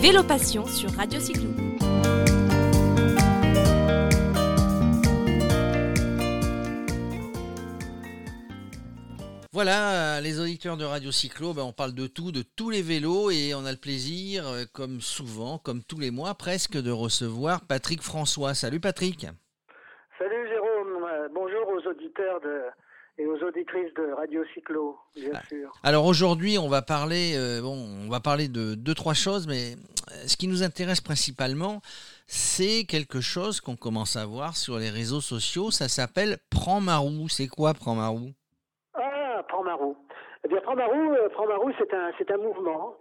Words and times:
Vélo 0.00 0.22
Passion 0.24 0.66
sur 0.66 0.90
Radio 0.96 1.20
Cyclo. 1.20 1.48
Voilà, 9.52 10.18
euh, 10.18 10.20
les 10.20 10.38
auditeurs 10.40 10.76
de 10.76 10.84
Radio 10.84 11.10
Cyclo, 11.10 11.52
ben, 11.52 11.62
on 11.62 11.72
parle 11.72 11.92
de 11.92 12.06
tout, 12.06 12.30
de 12.30 12.42
tous 12.42 12.70
les 12.70 12.82
vélos 12.82 13.30
et 13.30 13.52
on 13.54 13.64
a 13.64 13.72
le 13.72 13.76
plaisir, 13.78 14.46
euh, 14.46 14.62
comme 14.72 15.00
souvent, 15.00 15.58
comme 15.58 15.82
tous 15.82 15.98
les 15.98 16.12
mois 16.12 16.34
presque, 16.34 16.80
de 16.80 16.90
recevoir 16.92 17.62
Patrick 17.66 18.00
François. 18.00 18.54
Salut 18.54 18.78
Patrick. 18.80 19.26
Salut 20.18 20.48
Jérôme, 20.48 21.04
Euh, 21.12 21.28
bonjour 21.34 21.66
aux 21.68 21.88
auditeurs 21.90 22.40
de, 22.40 22.60
et 23.18 23.26
aux 23.26 23.36
auditrices 23.44 23.92
de 23.96 24.12
Radio 24.16 24.42
Cyclo, 24.54 24.96
bien 25.16 25.32
Ah. 25.34 25.42
sûr. 25.48 25.72
Alors 25.82 26.04
aujourd'hui, 26.06 26.56
on 26.56 26.68
va 26.68 26.80
parler, 26.82 27.34
euh, 27.36 27.60
bon, 27.60 27.74
on 28.06 28.08
va 28.08 28.20
parler 28.20 28.46
de 28.48 28.74
deux 28.76 28.94
trois 28.94 29.14
choses, 29.14 29.48
mais 29.48 29.74
ce 30.26 30.36
qui 30.36 30.48
nous 30.48 30.62
intéresse 30.62 31.00
principalement, 31.00 31.80
c'est 32.26 32.84
quelque 32.88 33.20
chose 33.20 33.60
qu'on 33.60 33.76
commence 33.76 34.16
à 34.16 34.26
voir 34.26 34.56
sur 34.56 34.78
les 34.78 34.90
réseaux 34.90 35.20
sociaux. 35.20 35.70
Ça 35.70 35.88
s'appelle 35.88 36.38
Prends 36.50 36.80
ma 36.80 36.96
roue. 36.98 37.28
C'est 37.28 37.48
quoi 37.48 37.74
Prends 37.74 37.94
ma 37.94 38.08
roue 38.08 38.32
Ah, 38.94 39.44
Prends 39.48 39.62
ma 39.64 39.74
roue. 39.74 39.96
Eh 40.44 40.48
bien, 40.48 40.60
Prends 40.62 40.76
ma 40.76 40.86
roue, 40.86 41.12
euh, 41.12 41.28
Prends 41.30 41.46
ma 41.46 41.56
roue, 41.56 41.72
c'est 41.78 41.92
un, 41.94 42.10
un 42.34 42.36
mouvement 42.38 42.96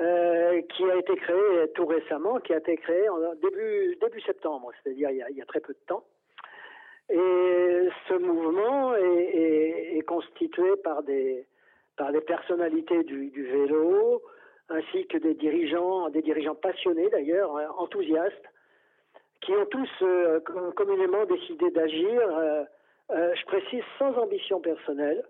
euh, 0.00 0.62
qui 0.74 0.84
a 0.90 0.96
été 0.96 1.14
créé 1.16 1.70
tout 1.74 1.86
récemment, 1.86 2.40
qui 2.40 2.52
a 2.54 2.58
été 2.58 2.76
créé 2.76 3.08
en 3.08 3.18
début, 3.42 3.96
début 4.00 4.20
septembre, 4.22 4.70
c'est-à-dire 4.82 5.10
il, 5.10 5.36
y 5.36 5.42
a- 5.42 5.46
très 5.46 5.60
peu 5.60 5.74
de 5.74 5.78
temps. 5.86 6.04
Et 7.10 7.88
ce 8.08 8.14
mouvement 8.14 8.94
est, 8.94 10.00
constitué 10.06 10.76
par 10.82 11.02
des, 11.02 11.46
par 11.96 12.10
des 12.10 12.20
personnalités 12.22 13.04
du 13.04 13.30
vélo, 13.44 14.22
ainsi 14.72 15.06
que 15.06 15.18
des 15.18 15.34
dirigeants, 15.34 16.08
des 16.10 16.22
dirigeants 16.22 16.54
passionnés 16.54 17.08
d'ailleurs, 17.10 17.56
hein, 17.56 17.68
enthousiastes, 17.78 18.46
qui 19.40 19.52
ont 19.52 19.66
tous 19.66 19.90
euh, 20.02 20.40
com- 20.40 20.72
communément 20.74 21.24
décidé 21.26 21.70
d'agir, 21.70 22.20
euh, 22.20 22.64
euh, 23.10 23.34
je 23.34 23.44
précise, 23.46 23.82
sans 23.98 24.16
ambition 24.16 24.60
personnelle, 24.60 25.24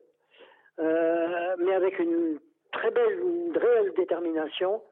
euh, 0.78 1.56
mais 1.58 1.74
avec 1.74 1.98
une 1.98 2.38
très 2.72 2.90
belle, 2.90 3.20
une 3.20 3.56
réelle 3.56 3.92
détermination 3.94 4.82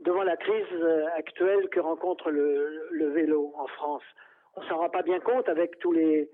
devant 0.00 0.22
la 0.22 0.36
crise 0.36 0.64
euh, 0.72 1.06
actuelle 1.16 1.68
que 1.70 1.80
rencontre 1.80 2.30
le, 2.30 3.08
vélo 3.14 3.52
en 3.56 3.66
France. 3.66 4.02
On 4.56 4.62
s'en 4.62 4.78
rend 4.78 4.90
pas 4.90 5.02
bien 5.02 5.20
compte 5.20 5.48
avec 5.48 5.78
tous 5.78 5.92
les, 5.92 6.30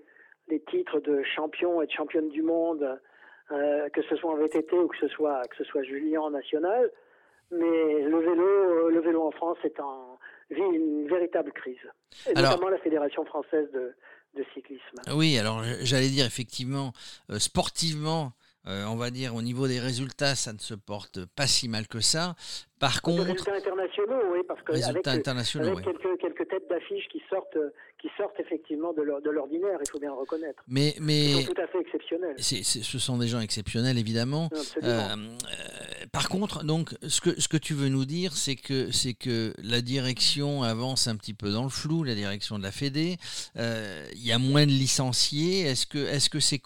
titres 0.69 1.01
de 1.01 1.23
champion 1.23 1.81
et 1.81 1.87
de 1.87 1.91
championne 1.91 2.29
du 2.29 2.43
monde, 2.43 3.01
euh, 3.51 3.89
que 3.89 4.03
ce 4.03 4.17
soit 4.17 4.31
en 4.31 4.37
VTT 4.37 4.77
ou 4.77 4.89
que 4.89 4.99
ce 4.99 5.09
soit 5.09 5.41
que 5.49 5.57
ce 5.57 5.65
soit 5.65 5.83
Julien 5.83 6.21
en 6.21 6.31
national. 6.31 6.91
Mais 7.59 8.03
le 8.03 8.19
vélo, 8.19 8.43
euh, 8.47 8.91
le 8.91 9.01
vélo 9.01 9.23
en 9.27 9.31
France 9.31 9.59
est 9.65 9.79
en 9.81 10.19
vit 10.51 10.61
une 10.61 11.07
véritable 11.09 11.53
crise, 11.53 11.77
et 12.27 12.37
Alors- 12.37 12.53
notamment 12.53 12.69
la 12.71 12.79
Fédération 12.79 13.25
française 13.25 13.69
de, 13.73 13.95
de 14.37 14.45
cyclisme. 14.55 15.01
Oui, 15.15 15.39
alors 15.39 15.63
j'allais 15.83 16.09
dire 16.09 16.27
effectivement, 16.27 16.93
euh, 17.31 17.39
sportivement, 17.39 18.33
euh, 18.67 18.85
on 18.87 18.97
va 18.97 19.11
dire 19.11 19.35
au 19.35 19.43
niveau 19.43 19.67
des 19.69 19.81
résultats, 19.81 20.35
ça 20.35 20.53
ne 20.53 20.59
se 20.59 20.75
porte 20.75 21.25
pas 21.27 21.47
si 21.47 21.69
mal 21.69 21.87
que 21.87 22.01
ça. 22.01 22.35
Par 22.81 23.03
contre, 23.03 23.23
résultats 23.23 23.55
internationaux, 23.55 24.21
oui, 24.33 24.41
parce 24.47 24.61
que 24.63 24.73
avec, 24.73 24.85
résultats 24.85 25.13
internationaux, 25.13 25.67
avec 25.69 25.87
oui. 25.87 25.93
quelques, 25.93 26.21
quelques 26.21 26.49
têtes 26.49 26.69
d'affiche 26.69 27.09
qui 27.09 27.23
sortent, 27.31 27.57
qui 28.01 28.11
sortent 28.19 28.39
effectivement 28.39 28.93
de 28.93 29.31
l'ordinaire, 29.31 29.79
il 29.81 29.91
faut 29.91 29.99
bien 29.99 30.11
le 30.11 30.17
reconnaître. 30.17 30.63
Mais, 30.69 30.95
Ils 30.99 31.03
mais 31.03 31.33
sont 31.45 31.55
tout 31.55 31.61
à 31.63 31.67
fait 31.67 31.81
exceptionnels. 31.81 32.35
ce 32.39 32.99
sont 32.99 33.17
des 33.17 33.29
gens 33.29 33.41
exceptionnels, 33.41 33.97
évidemment. 33.97 34.51
Euh, 34.53 34.83
euh, 34.83 35.17
par 36.13 36.29
contre, 36.29 36.65
donc, 36.65 36.95
ce 37.07 37.23
que, 37.23 37.41
ce 37.41 37.49
que 37.49 37.57
tu 37.57 37.73
veux 37.73 37.89
nous 37.89 38.05
dire, 38.05 38.35
c'est 38.35 38.57
que, 38.57 38.91
c'est 38.91 39.15
que 39.15 39.55
la 39.63 39.81
direction 39.81 40.63
avance 40.63 41.07
un 41.07 41.17
petit 41.17 41.33
peu 41.33 41.51
dans 41.51 41.63
le 41.63 41.71
flou, 41.71 42.03
la 42.03 42.15
direction 42.15 42.59
de 42.59 42.63
la 42.63 42.73
Fédé. 42.73 43.17
Euh, 43.57 44.05
Il 44.13 44.27
y 44.27 44.33
a 44.33 44.39
moins 44.39 44.67
de 44.67 44.71
licenciés. 44.71 45.63
Est-ce 45.63 45.87
que, 45.87 45.99
est-ce 45.99 46.29
que 46.29 46.41
c'est 46.41 46.59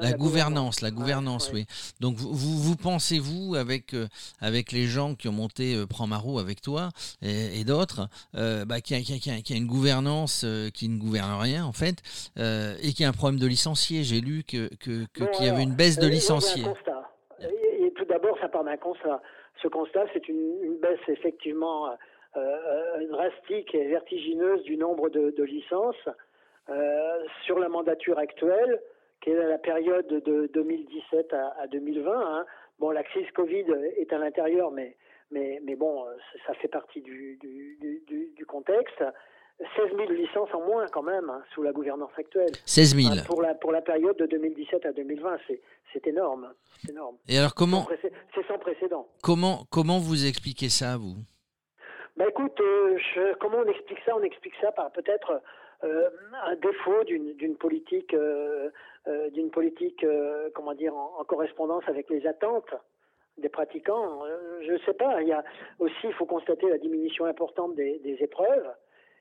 la 0.00 0.12
gouvernance. 0.12 0.80
La 0.80 0.90
gouvernance, 0.90 1.48
Ouais, 1.48 1.60
ouais. 1.60 1.66
oui. 1.68 1.94
Donc 2.00 2.16
vous, 2.16 2.32
vous, 2.32 2.58
vous 2.58 2.76
pensez-vous 2.76 3.54
avec 3.54 3.94
euh, 3.94 4.06
avec 4.40 4.72
les 4.72 4.84
gens 4.86 5.14
qui 5.14 5.28
ont 5.28 5.32
monté 5.32 5.74
euh, 5.74 5.86
Prends 5.86 6.06
ma 6.06 6.18
roue 6.18 6.38
avec 6.38 6.60
toi 6.60 6.88
et, 7.22 7.60
et 7.60 7.64
d'autres, 7.64 8.08
euh, 8.34 8.64
bah, 8.64 8.80
qu'il 8.80 8.96
y, 8.98 9.00
y 9.00 9.28
y 9.48 9.52
a- 9.54 9.56
une 9.56 9.66
gouvernance 9.66 10.42
euh, 10.44 10.70
qui 10.70 10.88
ne 10.88 10.98
gouverne 10.98 11.40
rien 11.40 11.64
en 11.64 11.72
fait, 11.72 11.96
euh, 12.38 12.74
et 12.82 12.92
qu'il 12.92 13.02
y 13.02 13.04
a 13.04 13.08
un 13.08 13.12
problème 13.12 13.38
de 13.40 13.46
licenciés? 13.46 14.02
J'ai 14.04 14.20
lu 14.20 14.42
que 14.42 14.68
que- 14.76 15.04
que- 15.12 15.24
Bon, 15.24 15.30
qu'il 15.32 15.46
y 15.46 15.48
avait 15.48 15.62
une 15.62 15.74
baisse 15.74 15.98
de 15.98 16.06
euh, 16.06 16.10
licenciés. 16.10 16.64
Et, 17.40 17.84
et 17.86 17.92
tout 17.92 18.04
d'abord, 18.06 18.36
ça 18.40 18.48
part 18.48 18.64
d'un 18.64 18.76
constat. 18.76 19.20
Ce 19.62 19.68
constat, 19.68 20.04
c'est 20.12 20.28
une, 20.28 20.54
une 20.62 20.78
baisse 20.78 21.00
effectivement 21.08 21.88
drastique 23.10 23.74
et 23.74 23.86
vertigineuse 23.88 24.62
du 24.64 24.76
nombre 24.76 25.08
de, 25.08 25.32
de 25.36 25.42
licences 25.44 25.94
euh, 26.68 27.18
sur 27.44 27.58
la 27.58 27.68
mandature 27.68 28.18
actuelle, 28.18 28.80
qui 29.24 29.30
est 29.30 29.34
la 29.48 29.56
période 29.58 30.06
de 30.06 30.46
2017 30.52 31.32
à, 31.32 31.56
à 31.62 31.66
2020. 31.66 32.12
hein. 32.14 32.44
Bon, 32.78 32.90
la 32.90 33.02
crise 33.02 33.30
Covid 33.32 33.64
est 33.96 34.12
à 34.12 34.18
l'intérieur, 34.18 34.70
mais, 34.70 34.96
mais, 35.30 35.60
mais 35.64 35.76
bon, 35.76 36.04
ça 36.46 36.52
fait 36.54 36.68
partie 36.68 37.00
du, 37.00 37.36
du, 37.40 37.78
du- 37.80 38.02
du- 38.06 38.32
du 38.36 38.46
contexte. 38.46 39.02
16 39.76 39.96
000 39.96 40.10
licences 40.12 40.52
en 40.52 40.60
moins 40.66 40.86
quand 40.88 41.02
même 41.04 41.30
hein, 41.30 41.40
sous 41.54 41.62
la 41.62 41.70
gouvernance 41.72 42.10
actuelle. 42.18 42.50
16 42.66 42.96
000. 42.96 43.08
Hein, 43.14 43.22
pour 43.26 43.40
la 43.40 43.54
pour 43.54 43.70
la 43.72 43.80
période 43.82 44.16
de 44.16 44.26
2017 44.26 44.84
à 44.84 44.92
2020, 44.92 45.38
c'est 45.92 46.06
énorme, 46.08 46.52
c'est 46.82 46.90
énorme. 46.90 47.16
Et 47.28 47.38
alors 47.38 47.50
Sans 47.50 47.54
comment 47.56 47.86
C'est 48.34 48.46
sans 48.48 48.58
précédent. 48.58 49.06
comment 49.22 49.64
comment 49.70 50.00
vous 50.00 50.26
expliquez 50.26 50.68
ça 50.68 50.96
vous? 50.96 51.14
Bah 52.16 52.24
écoute, 52.28 52.60
euh, 52.60 52.98
je- 53.14 53.34
comment 53.38 53.58
on 53.58 53.66
explique 53.68 54.00
ça? 54.04 54.16
On 54.16 54.22
explique 54.24 54.54
ça 54.60 54.72
par 54.72 54.90
peut-être 54.90 55.40
euh, 55.84 56.08
un 56.46 56.56
défaut 56.56 57.04
d'une 57.04 57.56
politique 57.56 58.14
euh, 58.14 58.70
euh, 59.06 59.28
d'une 59.28 59.50
politique 59.50 60.02
euh, 60.02 60.48
comment 60.54 60.72
dire 60.72 60.96
en, 60.96 61.22
correspondance 61.24 61.84
avec 61.88 62.08
les 62.08 62.26
attentes 62.26 62.74
des 63.36 63.50
pratiquants. 63.50 64.24
Euh, 64.24 64.62
je 64.62 64.72
ne 64.72 64.78
sais 64.78 64.94
pas. 64.94 65.20
Il 65.20 65.28
y 65.28 65.32
a 65.32 65.44
aussi, 65.78 65.94
il 66.04 66.14
faut 66.14 66.24
constater 66.24 66.70
la 66.70 66.78
diminution 66.78 67.26
importante 67.26 67.74
des, 67.74 68.16
épreuves. 68.20 68.66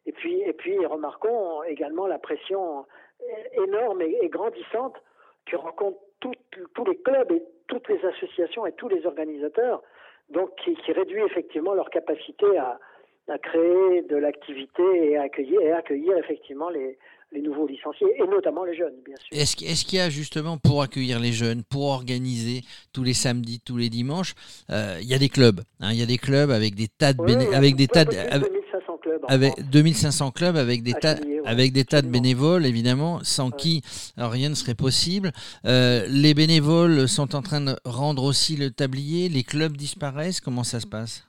Et 0.05 0.13
puis, 0.13 0.39
et 0.39 0.53
puis, 0.53 0.85
remarquons 0.85 1.63
également 1.63 2.07
la 2.07 2.17
pression 2.17 2.85
énorme 3.51 4.01
et, 4.03 4.29
grandissante 4.29 4.95
que 5.45 5.57
rencontrent 5.57 5.99
tous 6.21 6.85
les 6.85 6.97
clubs 6.99 7.31
et 7.33 7.43
toutes 7.67 7.89
les 7.89 8.05
associations 8.05 8.65
et 8.65 8.71
tous 8.71 8.87
les 8.87 9.05
organisateurs, 9.05 9.83
donc 10.29 10.55
qui 10.55 10.77
réduit 10.93 11.23
effectivement 11.23 11.73
leur 11.73 11.89
capacité 11.89 12.57
à, 12.57 12.79
à 13.29 13.37
créer 13.37 14.01
de 14.09 14.15
l'activité 14.17 14.83
et 15.11 15.17
à 15.17 15.23
accueillir, 15.23 15.59
et 15.61 15.71
à 15.71 15.77
accueillir 15.77 16.17
effectivement 16.17 16.69
les, 16.69 16.97
les 17.31 17.41
nouveaux 17.41 17.65
licenciés, 17.67 18.07
et 18.17 18.27
notamment 18.27 18.63
les 18.65 18.75
jeunes, 18.75 18.95
bien 19.05 19.15
sûr. 19.15 19.37
Est-ce 19.37 19.85
qu'il 19.85 19.97
y 19.97 20.01
a 20.01 20.09
justement 20.09 20.57
pour 20.57 20.81
accueillir 20.81 21.19
les 21.19 21.31
jeunes, 21.31 21.63
pour 21.63 21.85
organiser 21.85 22.61
tous 22.91 23.03
les 23.03 23.13
samedis, 23.13 23.61
tous 23.61 23.77
les 23.77 23.89
dimanches, 23.89 24.33
euh, 24.69 24.97
il 25.01 25.07
y 25.07 25.13
a 25.13 25.19
des 25.19 25.29
clubs. 25.29 25.61
hein, 25.79 25.89
il 25.93 25.99
y 25.99 26.03
a 26.03 26.05
des 26.05 26.17
clubs 26.17 26.51
avec 26.51 26.75
des 26.75 26.87
tas 26.89 27.13
de 27.13 27.21
Oui, 27.21 27.31
béné- 27.33 27.53
avec 27.55 27.75
des 27.75 27.85
un 27.85 27.87
tas 27.87 28.05
peu 28.05 28.11
de, 28.11 28.17
plus 28.17 28.27
de 28.29 28.33
avec, 28.33 28.51
2500 28.51 28.97
clubs 28.97 29.21
avec 29.29 29.53
France. 29.53 29.65
2500 29.71 30.31
clubs 30.31 30.57
avec 30.57 30.83
des 30.83 30.93
tas 30.93 31.15
ouais, 31.15 31.41
avec 31.45 31.71
des 31.73 31.85
tas 31.85 32.01
de 32.01 32.07
bénévoles 32.09 32.65
évidemment 32.65 33.19
sans 33.23 33.47
Ouais. 33.51 33.57
qui 33.57 33.81
rien 34.17 34.49
ne 34.49 34.55
serait 34.55 34.75
possible. 34.75 35.31
Euh, 35.65 36.05
les 36.09 36.33
bénévoles 36.33 37.07
sont 37.07 37.35
en 37.35 37.41
train 37.41 37.61
de 37.61 37.75
rendre 37.85 38.23
aussi 38.23 38.57
le 38.57 38.69
tablier. 38.71 39.29
Les 39.29 39.43
clubs 39.43 39.75
disparaissent. 39.77 40.41
Comment 40.41 40.63
ça 40.63 40.79
se 40.81 40.87
passe 40.87 41.25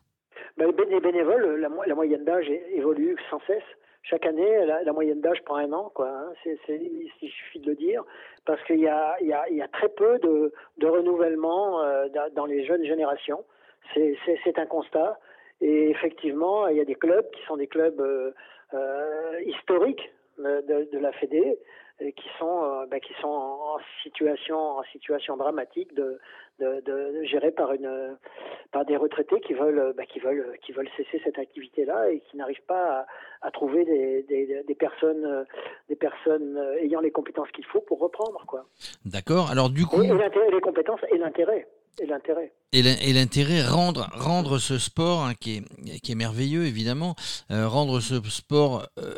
Ben, 0.56 0.66
les 0.66 0.72
bé- 0.72 0.86
les 0.88 1.00
bénévoles, 1.00 1.56
la, 1.60 1.68
mo- 1.68 1.82
la 1.84 1.94
moyenne 1.94 2.24
d'âge 2.24 2.48
évolue 2.48 3.16
sans 3.30 3.40
cesse. 3.46 3.62
Chaque 4.02 4.26
année, 4.26 4.66
la, 4.66 4.92
moyenne 4.92 5.20
d'âge 5.22 5.42
prend 5.44 5.56
un 5.56 5.72
an, 5.72 5.90
quoi. 5.94 6.08
hein. 6.08 6.32
C'est, 6.44 6.58
il 6.68 7.10
suffit 7.30 7.58
de 7.58 7.70
le 7.70 7.74
dire, 7.74 8.04
parce 8.44 8.62
qu'il 8.64 8.80
y 8.80 8.86
a, 8.86 9.16
il 9.22 9.28
y 9.28 9.32
a, 9.32 9.48
il 9.48 9.56
y 9.56 9.62
a 9.62 9.68
très 9.68 9.88
peu 9.88 10.18
de, 10.18 10.52
de 10.78 10.86
renouvellement 10.86 11.80
euh, 11.82 12.06
dans- 12.34 12.44
les 12.46 12.64
jeunes 12.66 12.84
générations. 12.84 13.44
C'est 13.94 14.58
un 14.58 14.66
constat. 14.66 15.18
Et 15.60 15.90
effectivement, 15.90 16.68
il 16.68 16.76
y 16.76 16.80
a 16.80 16.84
des 16.84 16.94
clubs 16.94 17.28
qui 17.30 17.42
sont 17.46 17.56
des 17.56 17.66
clubs 17.66 17.98
euh, 18.00 18.32
euh, 18.74 19.40
historiques 19.46 20.12
de, 20.44 20.88
de- 20.92 20.98
la 20.98 21.12
Fédé, 21.12 21.58
et 22.00 22.12
qui 22.12 22.28
sont, 22.38 22.64
euh, 22.64 22.86
ben, 22.86 22.98
qui 23.00 23.12
sont 23.20 23.28
en, 23.28 23.78
situation, 24.02 24.58
en 24.58 24.82
situation 24.84 25.36
dramatique 25.36 25.94
de, 25.94 26.18
de, 26.58 26.80
de, 26.80 27.22
gérés 27.24 27.52
par 27.52 27.72
une, 27.72 28.16
par 28.72 28.84
des 28.84 28.96
retraités 28.96 29.40
qui 29.40 29.54
veulent, 29.54 29.78
euh, 29.78 29.92
bah, 29.96 30.04
qui 30.04 30.18
veulent, 30.18 30.56
qui 30.64 30.72
veulent 30.72 30.88
cesser 30.96 31.20
cette 31.24 31.38
activité-là 31.38 32.10
et 32.10 32.18
qui 32.20 32.36
n'arrivent 32.36 32.64
pas 32.66 33.06
à, 33.42 33.46
à 33.46 33.50
trouver 33.52 33.84
des, 33.84 34.22
des, 34.24 34.62
des 34.64 34.74
personnes, 34.74 35.24
euh, 35.24 35.44
des 35.88 35.94
personnes 35.96 36.56
euh, 36.56 36.78
ayant 36.82 37.00
les 37.00 37.12
compétences 37.12 37.50
qu'il 37.52 37.64
faut 37.66 37.80
pour 37.80 38.00
reprendre, 38.00 38.44
quoi. 38.46 38.64
D'accord. 39.04 39.50
Alors 39.52 39.70
du 39.70 39.86
coup, 39.86 40.02
Et, 40.02 40.06
et 40.06 40.14
l'intérêt- 40.14 40.50
les 40.50 40.60
compétences 40.60 41.00
et 41.12 41.18
l'intérêt. 41.18 41.68
Et 42.00 42.06
l'intérêt. 42.06 42.52
Et 42.72 42.82
l'intérêt, 43.12 43.62
rendre, 43.62 44.08
rendre 44.14 44.58
ce 44.58 44.78
sport, 44.78 45.22
hein, 45.22 45.34
qui, 45.40 45.58
est, 45.58 46.00
qui 46.00 46.10
est 46.10 46.16
merveilleux 46.16 46.66
évidemment, 46.66 47.14
euh, 47.52 47.68
rendre 47.68 48.00
ce 48.00 48.16
sport 48.28 48.88
euh, 48.98 49.14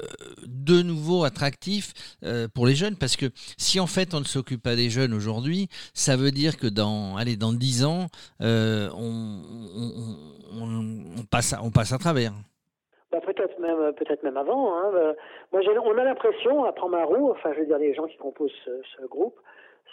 de 0.47 0.83
nouveau 0.83 1.25
attractif 1.25 1.95
euh, 2.23 2.49
pour 2.55 2.67
les 2.67 2.75
jeunes, 2.75 2.97
parce 3.01 3.17
que 3.17 3.27
si 3.57 3.81
en 3.81 3.87
fait 3.87 4.13
on 4.13 4.21
ne 4.21 4.25
s'occupe 4.25 4.63
pas 4.63 4.77
des 4.77 4.91
jeunes 4.91 5.15
aujourd'hui, 5.15 5.69
ça 5.95 6.17
veut 6.17 6.33
dire 6.33 6.59
que 6.59 6.67
dans, 6.67 7.17
allez, 7.17 7.37
dans 7.37 7.55
10 7.55 7.87
ans, 7.87 8.07
on, 8.41 9.43
on, 10.53 11.25
passe 11.31 11.55
à, 11.55 11.63
on 11.63 11.71
passe 11.71 11.93
à 11.93 11.99
travers. 11.99 12.33
Bah, 13.11 13.21
peut-être 13.25 13.59
même, 13.59 13.95
peut-être 13.95 14.23
même 14.23 14.37
avant. 14.37 14.77
Hein. 14.77 15.15
Moi, 15.53 15.63
on 15.83 15.97
a 15.97 16.05
l'impression, 16.05 16.65
à 16.65 16.73
prendre 16.73 16.93
ma 16.93 17.05
roue, 17.05 17.31
enfin, 17.31 17.55
je 17.55 17.61
veux 17.61 17.67
dire, 17.67 17.79
les 17.79 17.95
gens 17.95 18.07
qui 18.07 18.19
composent 18.19 18.53
ce, 18.65 19.07
groupe, 19.07 19.41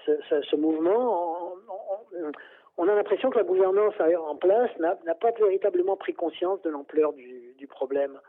ce, 0.05 0.11
ce, 0.29 0.55
mouvement, 0.57 1.53
on 1.53 2.31
a 2.77 2.95
l'impression 2.95 3.29
que 3.29 3.37
la 3.37 3.43
gouvernance 3.43 3.93
en 3.99 4.35
place 4.35 4.71
n'a 4.79 5.15
pas 5.15 5.31
véritablement 5.39 5.95
pris 5.95 6.13
conscience 6.13 6.61
de 6.63 6.69
l'ampleur 6.69 7.13
du, 7.13 7.53
du, 7.57 7.67
problème 7.67 8.19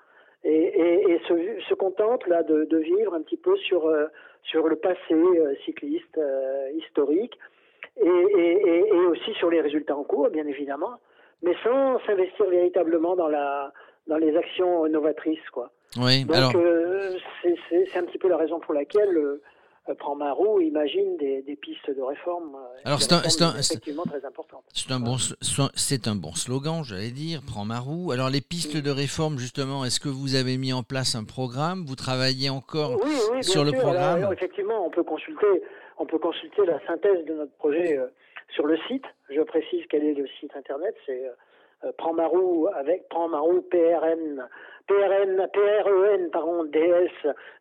et, 0.44 1.11
et, 1.11 1.20
se, 1.26 1.61
se, 1.69 1.75
contente 1.75 2.26
là 2.26 2.43
de, 2.43 2.64
de, 2.64 2.79
vivre 2.79 3.14
un 3.14 3.23
petit 3.23 3.38
peu 3.38 3.56
sur 3.56 3.87
euh, 3.87 4.06
sur 4.43 4.69
le 4.69 4.76
passé 4.76 5.14
euh, 5.14 5.55
cycliste 5.64 6.19
euh, 6.19 6.70
historique 6.76 7.38
et, 7.96 8.06
et, 8.06 8.93
aussi 8.93 9.32
sur 9.35 9.50
les 9.50 9.61
résultats 9.61 9.96
en 9.96 10.02
cours, 10.02 10.29
bien 10.29 10.47
évidemment, 10.47 10.99
mais 11.43 11.55
sans 11.62 12.00
s'investir 12.00 12.47
véritablement 12.47 13.14
dans 13.14 13.29
la 13.29 13.73
dans 14.06 14.17
les 14.19 14.37
actions 14.37 14.87
novatrices, 14.88 15.49
quoi. 15.50 15.70
Oui, 15.97 16.25
Donc 16.25 16.56
c'est 17.43 17.99
un 17.99 18.05
petit 18.05 18.19
peu 18.19 18.29
la 18.29 18.37
raison 18.37 18.58
pour 18.58 18.75
laquelle 18.75 19.38
prend 19.93 20.15
ma 20.15 20.33
roue, 20.33 20.61
imagine 20.61 21.17
des, 21.19 21.59
pistes 21.61 21.91
de 21.91 22.01
réforme. 22.01 22.55
Euh, 22.55 22.81
Alors 22.85 23.03
c'est 23.03 23.13
un, 23.13 23.21
effectivement 23.57 24.05
très 24.05 24.25
importante. 24.25 24.65
C'est 24.73 24.91
un 24.93 25.01
bon, 25.01 25.17
c'est 25.75 26.09
un 26.09 26.15
bon 26.15 26.35
slogan, 26.35 26.83
j'allais 26.85 27.11
dire. 27.11 27.43
Prends 27.47 27.65
ma 27.65 27.81
roue. 27.81 28.13
Alors 28.13 28.31
les 28.31 28.41
pistes 28.41 28.77
de 28.77 28.91
réforme, 28.91 29.39
justement, 29.39 29.85
est-ce 29.85 30.01
que 30.01 30.09
vous 30.09 30.35
avez 30.37 30.57
mis 30.57 30.73
en 30.73 30.83
place 30.83 31.15
un 31.15 31.25
programme? 31.25 31.85
Vous 31.87 31.97
travaillez 31.97 32.49
encore 32.49 32.99
sur 33.43 33.65
le 33.65 33.73
programme? 33.73 34.33
Effectivement, 34.33 34.87
on 34.87 34.91
peut 34.91 35.05
consulter, 35.05 35.63
on 35.99 36.07
peut 36.07 36.19
consulter 36.19 36.65
la 36.65 36.85
synthèse 36.87 37.25
de 37.27 37.35
notre 37.35 37.53
projet 37.53 37.99
euh, 37.99 38.07
sur 38.55 38.67
le 38.67 38.79
site. 38.89 39.05
Je 39.29 39.41
précise 39.43 39.85
quel 39.91 40.05
est 40.05 40.15
le 40.15 40.27
site 40.41 40.57
internet. 40.57 40.95
C'est 41.05 41.25
Prends 41.99 42.15
ma 42.15 42.27
roue 42.27 42.69
avec 42.75 43.09
Prends 43.09 43.29
ma 43.29 43.39
roue 43.39 43.63
PRN 43.63 44.49
PRN 44.87 45.49
PREN 45.53 46.31
pardon 46.31 46.65
DS 46.65 47.11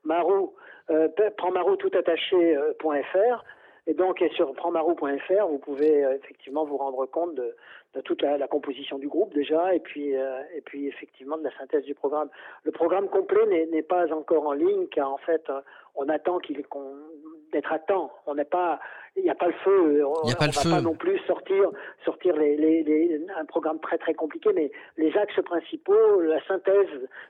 Marou 0.04 0.54
euh, 0.90 1.08
prendmarou.toutattaché.fr 1.38 2.36
euh, 2.36 3.38
et 3.88 3.94
donc 3.94 4.22
et 4.22 4.30
sur 4.30 4.54
prendmarou.fr, 4.54 5.48
vous 5.48 5.60
pouvez 5.60 6.04
euh, 6.04 6.16
effectivement 6.16 6.66
vous 6.66 6.78
rendre 6.78 7.06
compte 7.06 7.36
de, 7.36 7.56
de 7.94 8.02
toute 8.02 8.22
la, 8.22 8.38
la, 8.38 8.48
composition 8.48 8.98
du 8.98 9.08
groupe 9.08 9.34
déjà, 9.34 9.74
et 9.76 9.80
puis 9.80 10.16
euh, 10.16 10.42
et 10.56 10.62
puis 10.62 10.88
effectivement 10.88 11.38
de 11.38 11.44
la 11.44 11.58
synthèse 11.58 11.84
du 11.84 11.94
programme. 11.94 12.30
Le 12.64 12.72
programme 12.72 13.08
complet 13.08 13.68
n'est 13.72 13.84
pas 13.84 14.12
encore 14.14 14.48
en 14.48 14.54
ligne, 14.54 14.88
car 14.88 15.12
en 15.12 15.18
fait 15.18 15.50
on 15.96 16.10
attend 16.10 16.40
qu'il 16.40 16.66
qu'on 16.68 16.96
d'être 17.54 17.72
à 17.72 17.80
temps. 17.80 18.12
On 18.26 18.36
n'est 18.36 18.44
pas, 18.44 18.80
il 19.16 19.24
n'y 19.24 19.30
a 19.30 19.36
pas 19.36 19.48
le 19.48 19.54
feu. 19.64 20.06
On, 20.06 20.28
ne 20.28 20.34
va 20.34 20.72
pas 20.72 20.82
non 20.82 20.96
plus 20.96 21.18
sortir, 21.20 21.70
sortir 22.04 22.36
les, 22.36 22.58
les, 22.58 22.84
les, 22.84 23.22
un 23.38 23.46
programme 23.46 23.80
très 23.80 23.98
très 23.98 24.14
compliqué, 24.14 24.50
mais 24.54 24.72
les 24.98 25.16
axes 25.16 25.42
principaux, 25.46 26.20
la 26.22 26.44
synthèse 26.46 26.90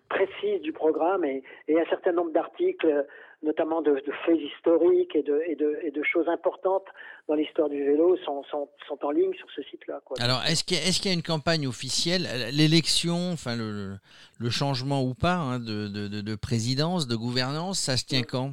précise 0.09 0.61
du 0.61 0.71
programme 0.71 1.23
et, 1.25 1.43
et 1.67 1.79
un 1.79 1.85
certain 1.85 2.13
nombre 2.13 2.31
d'articles, 2.31 3.05
notamment 3.43 3.81
de, 3.81 3.91
de, 3.91 4.11
faits 4.25 4.39
historiques 4.39 5.15
et 5.15 5.23
de, 5.23 5.41
et 5.45 5.55
de, 5.55 5.77
et 5.83 5.91
de 5.91 6.03
choses 6.03 6.29
importantes 6.29 6.85
dans 7.27 7.35
l'histoire 7.35 7.69
du 7.69 7.83
vélo, 7.83 8.15
sont, 8.17 8.43
sont, 8.43 8.69
sont, 8.87 9.05
en 9.05 9.11
ligne 9.11 9.33
sur 9.33 9.49
ce 9.51 9.61
site-là. 9.63 10.01
Alors, 10.19 10.41
est-ce 10.53 10.63
qu'il 10.63 10.77
y, 10.77 10.79
est 10.79 11.01
qu'il 11.01 11.09
y, 11.09 11.13
a 11.13 11.17
une 11.17 11.23
campagne 11.23 11.65
officielle? 11.67 12.27
L'élection, 12.53 13.31
enfin 13.33 13.55
le, 13.55 13.97
le, 14.39 14.49
changement 14.51 15.01
ou 15.03 15.15
pas 15.15 15.33
hein, 15.33 15.59
de, 15.59 15.87
de, 15.87 16.21
de, 16.21 16.35
présidence, 16.35 17.07
de 17.07 17.15
gouvernance, 17.15 17.79
ça 17.79 17.97
se 17.97 18.05
tient 18.05 18.21
quand? 18.21 18.51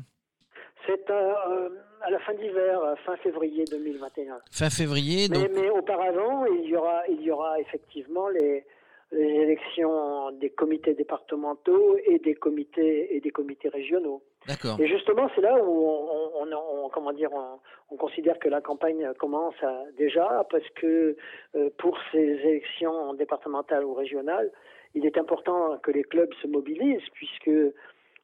C'est 0.86 1.10
euh, 1.10 1.68
à 2.00 2.10
la 2.10 2.18
fin 2.20 2.32
d'hiver, 2.32 2.80
fin 3.04 3.16
février 3.18 3.64
2021. 3.70 4.38
Fin 4.50 4.70
février, 4.70 5.28
donc... 5.28 5.50
mais, 5.52 5.60
mais, 5.60 5.68
auparavant, 5.68 6.46
il 6.46 6.70
y 6.70 6.74
aura, 6.74 7.02
il 7.08 7.20
y 7.20 7.30
aura 7.30 7.60
effectivement 7.60 8.28
les, 8.30 8.64
les 9.12 9.42
élections 9.42 10.30
des 10.32 10.50
comités 10.50 10.94
départementaux 10.94 11.96
et 12.06 12.18
des 12.18 12.34
comités 12.34 13.16
et 13.16 13.20
des 13.20 13.30
comités 13.30 13.68
régionaux. 13.68 14.22
D'accord. 14.46 14.76
Et 14.80 14.86
justement, 14.86 15.28
c'est 15.34 15.40
là 15.40 15.62
où 15.62 15.86
on, 15.86 16.42
on, 16.42 16.84
on, 16.84 16.88
comment 16.88 17.12
dire, 17.12 17.30
on, 17.32 17.96
considère 17.96 18.38
que 18.38 18.48
la 18.48 18.60
campagne 18.60 19.12
commence 19.18 19.54
à, 19.62 19.84
déjà, 19.98 20.46
parce 20.50 20.68
que 20.76 21.16
euh, 21.56 21.70
pour 21.78 21.98
ces 22.12 22.18
élections 22.18 23.14
départementales 23.14 23.84
ou 23.84 23.94
régionales, 23.94 24.50
il 24.94 25.04
est 25.04 25.18
important 25.18 25.76
que 25.78 25.90
les 25.90 26.04
clubs 26.04 26.32
se 26.40 26.46
mobilisent, 26.46 27.08
puisque 27.12 27.50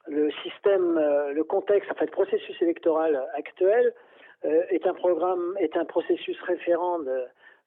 le 0.09 0.31
système, 0.43 0.97
euh, 0.99 1.33
le 1.33 1.45
contexte, 1.45 1.91
en 1.91 1.95
fait, 1.95 2.07
le 2.07 2.13
processus 2.13 2.61
électoral 2.63 3.21
actuel 3.35 3.93
euh, 4.45 4.63
est 4.71 4.87
un 4.87 4.95
programme, 4.95 5.57
est 5.59 5.77
un 5.77 5.85
processus 5.85 6.41
référent 6.43 7.01
de, 7.01 7.25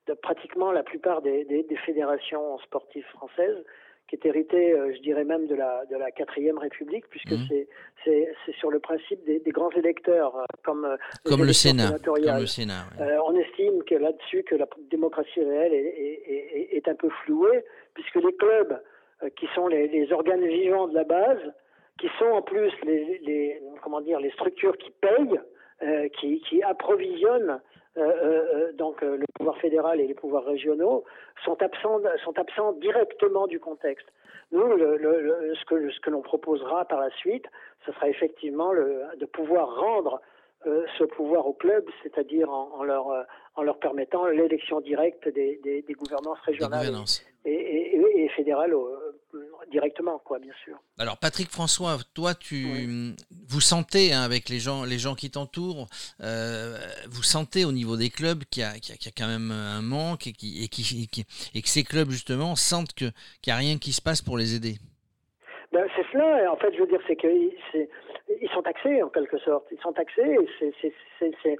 de 0.09 0.13
pratiquement 0.15 0.71
la 0.71 0.83
plupart 0.83 1.21
des, 1.21 1.45
des, 1.45 1.63
des, 1.63 1.77
fédérations 1.77 2.57
sportives 2.59 3.05
françaises, 3.13 3.63
qui 4.07 4.15
est 4.15 4.25
hérité, 4.25 4.73
euh, 4.73 4.91
je 4.95 5.01
dirais 5.01 5.23
même, 5.23 5.45
de 5.47 5.55
la 5.55 5.85
de 5.85 5.95
la 5.95 6.09
quatrième 6.11 6.57
République, 6.57 7.05
puisque 7.09 7.31
mmh. 7.31 7.65
c'est 8.03 8.27
sur 8.59 8.71
le 8.71 8.79
principe 8.79 9.23
des, 9.25 9.39
des 9.39 9.51
grands 9.51 9.69
électeurs, 9.71 10.33
comme 10.63 10.97
comme 11.23 11.43
le 11.43 11.53
Sénat. 11.53 11.91
Comme 12.03 12.39
le 12.39 12.47
Sénat 12.47 12.85
on 13.27 13.35
estime 13.35 13.83
que 13.83 13.95
là-dessus 13.95 14.43
que 14.43 14.55
la 14.55 14.67
démocratie 14.89 15.43
réelle 15.43 15.73
est, 15.73 15.93
est, 16.07 16.57
est, 16.57 16.77
est, 16.77 16.87
un 16.87 16.95
peu 16.95 17.09
flouée, 17.23 17.63
puisque 17.93 18.15
les 18.15 18.35
clubs 18.35 18.81
qui 19.35 19.47
sont 19.53 19.67
les, 19.67 19.87
les 19.87 20.11
organes 20.11 20.45
vivants 20.45 20.87
de 20.87 20.95
la 20.95 21.03
base 21.03 21.43
qui 21.99 22.07
sont 22.17 22.31
en 22.39 22.41
plus 22.41 22.71
les, 22.83 23.19
les 23.19 23.61
comment 23.83 24.01
dire 24.01 24.19
les 24.19 24.31
structures 24.31 24.77
qui 24.77 24.91
payent, 25.01 25.39
euh, 25.81 26.09
qui, 26.19 26.41
qui 26.41 26.61
approvisionnent 26.63 27.51
euh, 27.51 27.55
euh, 27.55 27.68
donc 28.73 29.01
le 29.01 29.25
pouvoir 29.35 29.57
fédéral 29.57 29.99
et 29.99 30.07
les 30.07 30.13
pouvoirs 30.13 30.45
régionaux 30.45 31.03
sont 31.43 31.61
absents 31.61 31.99
sont 32.23 32.37
absents 32.37 32.73
directement 32.73 33.47
du 33.47 33.59
contexte. 33.59 34.07
Nous, 34.51 34.65
le, 34.65 34.97
le, 34.97 35.53
ce 35.55 35.65
que 35.65 35.89
ce 35.91 35.99
que 35.99 36.09
l'on 36.09 36.21
proposera 36.21 36.85
par 36.85 36.99
la 36.99 37.09
suite, 37.11 37.45
ce 37.85 37.91
sera 37.91 38.09
effectivement 38.09 38.71
le, 38.71 39.03
de 39.17 39.25
pouvoir 39.25 39.75
rendre 39.79 40.21
ce 40.65 41.03
pouvoir 41.05 41.47
au 41.47 41.53
club, 41.53 41.85
c'est-à-dire 42.03 42.49
en, 42.49 42.69
en, 42.79 42.83
leur 42.83 43.25
en 43.55 43.63
leur 43.63 43.77
permettant 43.79 44.25
l'élection 44.27 44.81
directe 44.81 45.27
des, 45.29 45.59
des, 45.63 45.81
des 45.83 45.93
gouvernances 45.93 46.39
régionales 46.41 46.93
et, 47.45 47.53
et, 47.53 48.23
et, 48.23 48.29
fédérales 48.29 48.73
directement, 49.69 50.19
quoi, 50.19 50.39
bien 50.39 50.53
sûr. 50.63 50.77
Alors, 50.97 51.17
Patrick 51.17 51.49
François, 51.49 51.97
toi, 52.13 52.35
tu, 52.35 53.15
vous 53.47 53.61
sentez 53.61 54.13
hein, 54.13 54.21
avec 54.21 54.49
les 54.49 54.59
gens, 54.59 54.83
les 54.83 54.97
gens 54.97 55.15
qui 55.15 55.31
t'entourent, 55.31 55.87
euh, 56.21 56.77
vous 57.09 57.23
sentez 57.23 57.65
au 57.65 57.71
niveau 57.71 57.97
des 57.97 58.09
clubs 58.09 58.43
qu'il 58.45 58.63
y, 58.63 58.65
y, 58.65 59.07
a 59.07 59.11
quand 59.17 59.27
même 59.27 59.51
un 59.51 59.81
manque 59.81 60.27
et, 60.27 60.33
qui, 60.33 60.63
et, 60.63 60.67
qui, 60.67 61.25
et 61.53 61.61
que 61.61 61.69
ces 61.69 61.83
clubs 61.83 62.09
justement 62.09 62.55
sentent 62.55 62.93
qu'il 62.93 63.13
n'y 63.47 63.53
a 63.53 63.57
rien 63.57 63.77
qui 63.77 63.91
se 63.91 64.01
passe 64.01 64.21
pour 64.21 64.37
les 64.37 64.55
aider? 64.55 64.75
Ben, 65.71 65.85
c'est 65.95 66.05
cela. 66.11 66.51
En 66.51 66.57
fait, 66.57 66.73
je 66.73 66.79
veux 66.79 66.87
dire, 66.87 67.01
c'est 67.07 67.15
que 67.15 67.27
ils 67.27 68.49
sont 68.53 68.61
taxés 68.61 69.03
en 69.03 69.09
quelque 69.09 69.37
sorte. 69.39 69.67
Ils 69.71 69.79
sont 69.79 69.93
taxés. 69.93 70.37
Et 70.61 70.73
c'est, 70.81 71.57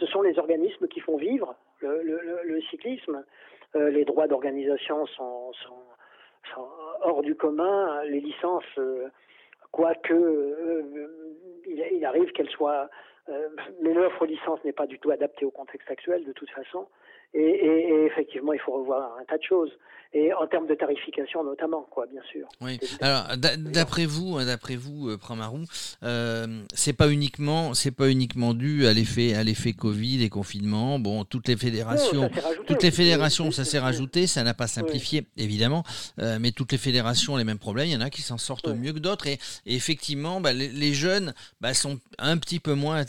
ce 0.00 0.06
sont 0.06 0.22
les 0.22 0.38
organismes 0.38 0.86
qui 0.88 1.00
font 1.00 1.16
vivre 1.16 1.56
le, 1.80 2.02
le, 2.02 2.40
le 2.44 2.60
cyclisme. 2.70 3.24
Euh, 3.74 3.90
les 3.90 4.04
droits 4.04 4.28
d'organisation 4.28 5.06
sont, 5.06 5.52
sont 5.64 5.82
hors 7.02 7.22
du 7.22 7.34
commun. 7.34 8.02
Les 8.04 8.20
licences, 8.20 8.64
euh, 8.78 9.08
quoique 9.72 10.12
euh, 10.12 11.08
il, 11.66 12.04
arrive 12.04 12.32
qu'elles 12.32 12.50
soient, 12.50 12.88
euh, 13.28 13.48
mais 13.82 13.92
l'offre 13.92 14.26
licence 14.26 14.62
n'est 14.64 14.72
pas 14.72 14.86
du 14.86 14.98
tout 14.98 15.10
adaptée 15.10 15.44
au 15.44 15.50
contexte 15.50 15.90
actuel 15.90 16.24
de 16.24 16.32
toute 16.32 16.50
façon. 16.50 16.86
Et, 17.38 18.06
effectivement, 18.06 18.52
il 18.52 18.60
faut 18.60 18.72
revoir 18.72 19.16
un 19.20 19.24
tas 19.24 19.36
de 19.36 19.42
choses. 19.42 19.70
Et 20.14 20.32
en 20.32 20.46
termes 20.46 20.66
de 20.66 20.74
tarification 20.74 21.44
notamment, 21.44 21.86
quoi, 21.90 22.06
bien 22.06 22.22
sûr. 22.30 22.48
Oui. 22.62 22.78
Alors, 23.02 23.36
d'après 23.36 24.06
vous, 24.06 24.38
hein, 24.38 24.46
d'après 24.46 24.76
vous, 24.76 25.10
euh, 25.10 25.18
Pramarou, 25.18 25.64
euh, 26.04 26.62
c'est 26.72 26.94
pas 26.94 27.10
uniquement, 27.10 27.74
c'est 27.74 27.90
pas 27.90 28.08
uniquement 28.08 28.54
dû 28.54 28.86
à 28.86 28.94
l'effet, 28.94 29.34
à 29.34 29.42
l'effet 29.42 29.74
Covid 29.74 30.22
et 30.22 30.30
confinement. 30.30 30.98
Bon, 30.98 31.24
toutes 31.24 31.48
les 31.48 31.56
fédérations, 31.56 32.30
toutes 32.66 32.82
les 32.82 32.92
fédérations, 32.92 33.50
ça 33.50 33.64
s'est 33.64 33.80
rajouté, 33.80 34.26
ça 34.26 34.42
n'a 34.42 34.54
pas 34.54 34.68
simplifié, 34.68 35.26
évidemment, 35.36 35.82
euh, 36.20 36.38
mais 36.40 36.52
toutes 36.52 36.72
les 36.72 36.78
fédérations 36.78 37.34
ont 37.34 37.36
les 37.36 37.44
mêmes 37.44 37.58
problèmes. 37.58 37.88
Il 37.88 37.92
y 37.92 37.96
en 37.96 38.00
a 38.00 38.08
qui 38.08 38.22
s'en 38.22 38.38
sortent 38.38 38.68
mieux 38.68 38.94
que 38.94 39.00
d'autres. 39.00 39.26
Et, 39.26 39.38
effectivement, 39.66 40.40
bah, 40.40 40.54
les, 40.54 40.94
jeunes 40.94 41.34
bah, 41.60 41.74
sont 41.74 41.98
un 42.18 42.38
petit 42.38 42.60
peu 42.60 42.72
moins 42.72 43.04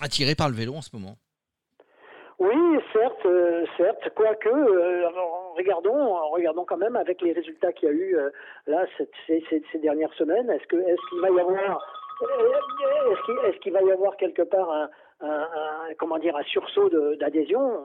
attirés 0.00 0.34
par 0.34 0.48
le 0.48 0.56
vélo 0.56 0.74
en 0.74 0.82
ce 0.82 0.88
moment. 0.94 1.16
Certes, 2.92 3.26
euh, 3.26 3.64
certes, 3.76 4.10
quoique, 4.14 4.48
euh, 4.48 5.08
regardons, 5.56 6.14
regardons 6.30 6.64
quand 6.64 6.76
même 6.76 6.96
avec 6.96 7.20
les 7.22 7.32
résultats 7.32 7.72
qu'il 7.72 7.88
y 7.88 7.90
a 7.90 7.94
eu 7.94 8.16
euh, 8.16 8.30
là 8.66 8.86
cette, 8.96 9.12
ces, 9.26 9.42
ces, 9.48 9.78
dernières 9.78 10.12
semaines. 10.14 10.50
Est-ce 10.50 10.66
que 10.66 10.76
est-ce 10.76 11.10
qu'il 11.10 11.20
va 11.20 11.30
y 11.30 11.40
avoir 11.40 11.80
est-ce 13.46 13.58
qu'il 13.60 13.72
est 13.72 13.80
va 13.80 13.82
y 13.82 13.90
avoir 13.90 14.16
quelque 14.16 14.42
part 14.42 14.70
un, 14.70 14.90
un, 15.20 15.28
un 15.30 15.94
comment 15.98 16.18
dire 16.18 16.36
un 16.36 16.42
sursaut 16.44 16.90
d'adhésion? 17.16 17.82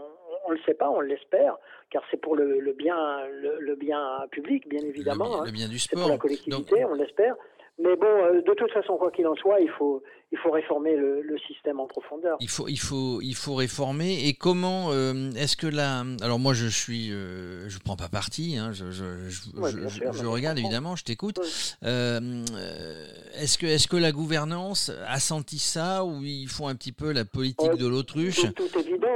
On 0.47 0.51
le 0.51 0.59
sait 0.65 0.73
pas, 0.73 0.89
on 0.89 0.99
l'espère, 0.99 1.57
car 1.89 2.03
c'est 2.11 2.17
pour 2.17 2.35
le, 2.35 2.73
bien, 2.73 3.25
le, 3.31 3.75
bien 3.75 4.25
public, 4.31 4.67
bien 4.67 4.81
évidemment. 4.81 5.43
Le, 5.43 5.51
bien, 5.51 5.65
hein. 5.65 5.69
du 5.69 5.79
sport. 5.79 5.97
C'est 5.97 6.03
pour 6.03 6.11
la 6.11 6.17
collectivité, 6.17 6.85
on 6.85 6.93
l'espère. 6.93 7.35
Mais 7.77 7.95
bon, 7.97 8.07
euh, 8.07 8.41
de 8.41 8.53
toute 8.53 8.71
façon, 8.71 8.95
quoi 8.97 9.11
qu'il 9.11 9.27
en 9.27 9.35
soit, 9.35 9.59
il 9.59 9.69
faut, 9.69 10.01
il 10.31 10.37
faut 10.37 10.49
réformer 10.49 10.95
le, 10.95 11.37
système 11.45 11.81
en 11.81 11.87
profondeur. 11.87 12.37
Il 12.39 12.47
faut, 12.47 12.69
il 12.69 12.79
faut, 12.79 13.19
il 13.21 13.35
faut 13.35 13.55
réformer. 13.55 14.27
Et 14.27 14.33
comment 14.33 14.91
euh, 14.91 15.29
est-ce 15.31 15.57
que 15.57 15.67
là, 15.67 16.05
alors 16.21 16.39
moi 16.39 16.53
je 16.53 16.67
suis, 16.67 17.11
euh, 17.11 17.67
je 17.67 17.77
prends 17.79 17.97
pas 17.97 18.07
parti, 18.07 18.55
hein, 18.57 18.71
je, 18.71 18.91
je, 18.91 19.29
je, 19.29 20.25
regarde 20.25 20.57
évidemment, 20.57 20.95
je 20.95 21.03
t'écoute. 21.03 21.37
est-ce 21.83 23.57
que, 23.57 23.65
est-ce 23.65 23.89
que 23.89 23.97
la 23.97 24.13
gouvernance 24.13 24.91
a 25.07 25.19
senti 25.19 25.59
ça 25.59 26.05
ou 26.05 26.23
ils 26.23 26.47
font 26.47 26.69
un 26.69 26.75
petit 26.75 26.93
peu 26.93 27.11
la 27.11 27.25
politique 27.25 27.75
de 27.75 27.87
l'autruche 27.87 28.45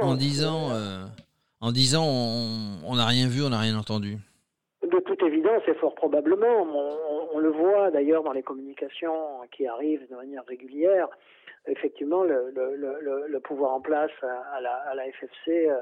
en 0.02 0.14
disant, 0.16 0.70
en 1.60 1.72
disant, 1.72 2.04
on 2.06 2.94
n'a 2.94 3.06
rien 3.06 3.26
vu, 3.26 3.42
on 3.42 3.50
n'a 3.50 3.60
rien 3.60 3.78
entendu? 3.78 4.18
Et 5.66 5.74
fort 5.74 5.94
probablement, 5.94 6.62
on, 7.32 7.38
le 7.38 7.50
voit 7.50 7.90
d'ailleurs 7.90 8.22
dans 8.22 8.32
les 8.32 8.42
communications 8.42 9.40
qui 9.50 9.66
arrivent 9.66 10.06
de 10.08 10.16
manière 10.16 10.44
régulière, 10.46 11.08
effectivement, 11.66 12.24
le, 12.24 13.38
pouvoir 13.40 13.72
en 13.72 13.80
place 13.80 14.10
à, 14.22 14.60
la, 14.60 15.04
FFC 15.12 15.68
euh, 15.68 15.80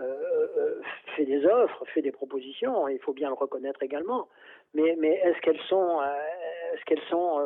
euh, 0.00 0.80
fait 1.16 1.26
des 1.26 1.44
offres, 1.44 1.84
fait 1.92 2.02
des 2.02 2.12
propositions, 2.12 2.88
il 2.88 2.98
faut 3.00 3.12
bien 3.12 3.28
le 3.28 3.34
reconnaître 3.34 3.82
également. 3.82 4.28
Mais, 4.72 4.96
mais 4.98 5.20
est-ce 5.24 5.40
qu'elles 5.40 5.60
sont, 5.68 6.00
euh, 6.00 6.74
est-ce 6.74 6.84
qu'elles 6.84 7.08
sont 7.10 7.40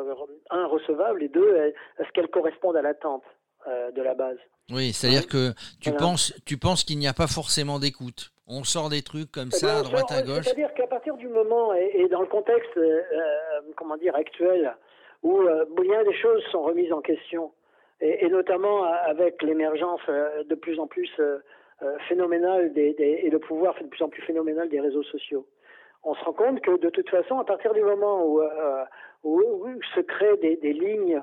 un 0.51 0.67
recevables 0.67 1.23
et 1.23 1.29
deux, 1.29 1.55
est-ce 1.99 2.09
qu'elles 2.13 2.29
correspondent 2.29 2.77
à 2.77 2.81
l'attente 2.81 3.23
de 3.67 4.01
la 4.01 4.13
base? 4.13 4.37
Oui, 4.71 4.93
c'est-à-dire 4.93 5.27
que 5.27 5.53
tu 5.81 5.91
penses, 5.91 6.33
tu 6.45 6.57
penses 6.57 6.83
qu'il 6.83 6.99
n'y 6.99 7.07
a 7.07 7.13
pas 7.13 7.27
forcément 7.27 7.79
d'écoute. 7.79 8.31
On 8.47 8.63
sort 8.63 8.89
des 8.89 9.01
trucs 9.01 9.31
comme 9.31 9.49
eh 9.51 9.57
ça, 9.57 9.79
à 9.79 9.81
droite, 9.81 10.11
à 10.11 10.21
gauche. 10.21 10.45
C'est-à-dire 10.45 10.73
qu'à 10.75 10.84
partir 11.05 11.17
du 11.17 11.27
moment, 11.27 11.71
et, 11.75 12.07
dans 12.09 12.21
le 12.21 12.27
contexte, 12.27 12.75
euh, 12.77 13.01
comment 13.75 13.95
dire, 13.95 14.15
actuel, 14.15 14.75
où 15.21 15.39
euh, 15.39 15.65
bien 15.79 16.03
des 16.03 16.15
choses 16.15 16.43
sont 16.51 16.63
remises 16.63 16.91
en 16.91 17.01
question, 17.01 17.51
et, 18.01 18.27
notamment 18.27 18.83
avec 18.83 19.43
l'émergence 19.43 20.01
euh, 20.09 20.43
de 20.45 20.55
plus 20.55 20.79
en 20.79 20.87
plus 20.87 21.09
phénoménale 22.07 22.73
des, 22.73 22.95
et 22.97 23.29
le 23.29 23.37
pouvoir 23.37 23.75
de 23.79 23.87
plus 23.87 24.01
en 24.01 24.09
plus 24.09 24.23
phénoménal 24.23 24.67
des 24.69 24.79
réseaux 24.79 25.03
sociaux, 25.03 25.45
on 26.03 26.15
se 26.15 26.23
rend 26.23 26.33
compte 26.33 26.61
que 26.61 26.77
de 26.77 26.89
toute 26.89 27.09
façon, 27.09 27.37
à 27.37 27.43
partir 27.43 27.73
du 27.73 27.81
moment 27.81 28.25
où, 28.25 28.41
se 29.93 29.99
créent 29.99 30.37
des, 30.37 30.73
lignes 30.73 31.21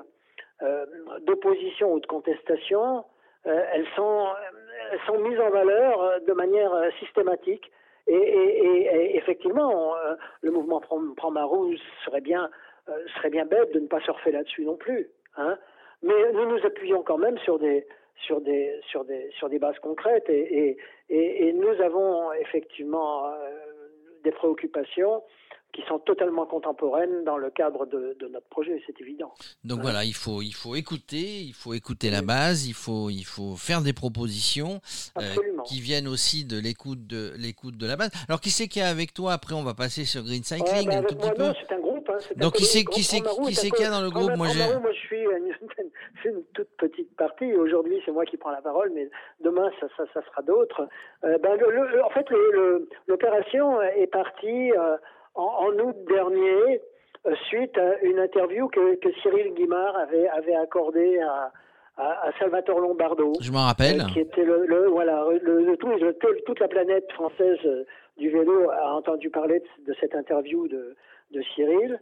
d'opposition 1.21 1.93
ou 1.93 1.99
de 1.99 2.05
contestation, 2.05 3.03
elles 3.43 3.87
sont 3.95 5.19
mises 5.19 5.39
en 5.39 5.49
valeur 5.49 6.01
euh, 6.01 6.19
de 6.19 6.33
manière 6.33 6.73
euh, 6.73 6.89
systématique. 6.99 7.71
Et, 8.07 9.15
effectivement, 9.15 9.95
euh, 9.95 10.15
le 10.41 10.51
mouvement 10.51 10.81
Prends-Marou 11.15 11.73
serait 12.03 12.21
bien, 12.21 12.49
serait 13.15 13.29
bien 13.29 13.45
bête 13.45 13.73
de 13.73 13.79
ne 13.79 13.87
pas 13.87 14.01
surfer 14.01 14.31
là-dessus 14.31 14.65
non 14.65 14.75
plus. 14.75 15.09
Hein. 15.37 15.57
Mais 16.01 16.31
nous 16.33 16.45
nous 16.45 16.65
appuyons 16.65 17.01
quand 17.01 17.17
même 17.17 17.37
sur 17.39 17.59
des, 17.59 17.87
sur 18.25 18.41
des, 18.41 18.77
sur 18.89 19.05
des, 19.05 19.29
sur 19.37 19.49
des 19.49 19.57
bases 19.57 19.79
concrètes 19.79 20.29
et, 20.29 20.77
et 21.09 21.53
nous 21.53 21.81
avons 21.81 22.33
effectivement 22.33 23.31
des 24.23 24.31
préoccupations 24.31 25.23
qui 25.73 25.81
sont 25.87 25.97
totalement 25.97 26.45
contemporaines 26.45 27.23
dans 27.23 27.37
le 27.37 27.49
cadre 27.49 27.87
de, 27.87 28.15
notre 28.31 28.47
projet, 28.47 28.81
c'est 28.85 28.99
évident. 29.01 29.33
Donc 29.63 29.81
voilà, 29.81 30.03
il 30.05 30.13
faut, 30.13 30.41
il 30.41 30.53
faut 30.53 30.75
écouter, 30.75 31.41
il 31.41 31.53
faut 31.53 31.73
écouter 31.73 32.11
la 32.11 32.21
base, 32.21 32.67
il 32.67 32.75
faut, 32.75 33.09
il 33.09 33.25
faut 33.25 33.55
faire 33.55 33.81
des 33.81 33.91
propositions 33.91 34.79
euh, 35.17 35.21
qui 35.65 35.81
viennent 35.81 36.07
aussi 36.07 36.45
de 36.45 36.59
l'écoute 36.59 37.07
de 37.07 37.33
l'écoute 37.37 37.75
de 37.77 37.87
la 37.87 37.95
base. 37.95 38.11
Alors 38.29 38.39
qui 38.39 38.51
c'est 38.51 38.67
qui 38.67 38.79
est 38.79 38.83
avec 38.83 39.13
toi? 39.13 39.33
Après, 39.33 39.55
on 39.55 39.63
va 39.63 39.73
passer 39.73 40.05
sur 40.05 40.21
Green 40.21 40.43
Cycling 40.43 40.87
bah, 40.87 40.97
un 40.97 41.03
tout 41.03 41.15
petit 41.15 41.31
peu. 41.31 41.51
C'est 41.67 41.73
un 41.73 41.79
groupe. 41.79 42.07
Hein, 42.09 42.17
Donc 42.37 42.53
qui 42.53 42.65
c'est 42.65 42.85
qui 42.85 43.01
c'est 43.01 43.21
qui 43.21 43.55
c'est 43.55 43.71
qui 43.71 43.83
a 43.83 43.89
dans 43.89 44.01
le 44.01 44.11
groupe? 44.11 44.35
Moi, 44.35 44.47
moi, 44.47 44.91
je 44.91 44.99
suis 44.99 45.23
une, 45.23 45.51
une, 46.25 46.43
toute 46.53 46.69
petite 46.77 47.15
partie. 47.15 47.51
Aujourd'hui, 47.53 47.99
c'est 48.05 48.11
moi 48.11 48.25
qui 48.25 48.37
prends 48.37 48.51
la 48.51 48.61
parole, 48.61 48.91
mais 48.93 49.09
demain, 49.43 49.71
ça, 49.79 49.87
ça, 49.97 50.03
ça 50.13 50.21
sera 50.23 50.43
d'autres. 50.43 50.87
Euh, 51.23 51.39
ben, 51.39 51.57
en 52.03 52.09
fait, 52.11 52.27
l'opération 53.07 53.81
est 53.81 54.07
partie. 54.07 54.71
Euh, 54.73 54.97
en, 55.35 55.71
août 55.79 55.95
dernier, 56.07 56.81
euh, 57.25 57.35
suite 57.47 57.77
à 57.77 57.99
une 58.01 58.19
interview 58.19 58.67
que, 58.67 58.97
Cyril 59.21 59.53
Guimard 59.53 59.95
avait, 59.97 60.27
avait 60.29 60.55
accordée 60.55 61.19
à, 61.19 61.51
à, 61.97 62.31
Salvatore 62.39 62.79
Lombardo. 62.79 63.33
Je 63.41 63.51
m'en 63.51 63.65
rappelle. 63.65 64.01
Euh, 64.01 64.05
qui 64.05 64.19
était 64.19 64.43
le, 64.43 64.87
voilà, 64.89 65.25
le, 65.41 65.75
toute 66.45 66.59
la 66.59 66.67
planète 66.67 67.11
française 67.13 67.59
euh, 67.65 67.85
du 68.17 68.29
vélo 68.29 68.69
a 68.69 68.93
entendu 68.93 69.29
parler 69.29 69.63
de, 69.85 69.93
cette 69.99 70.15
interview 70.15 70.67
de, 70.67 70.95
de 71.31 71.41
Cyril. 71.55 71.99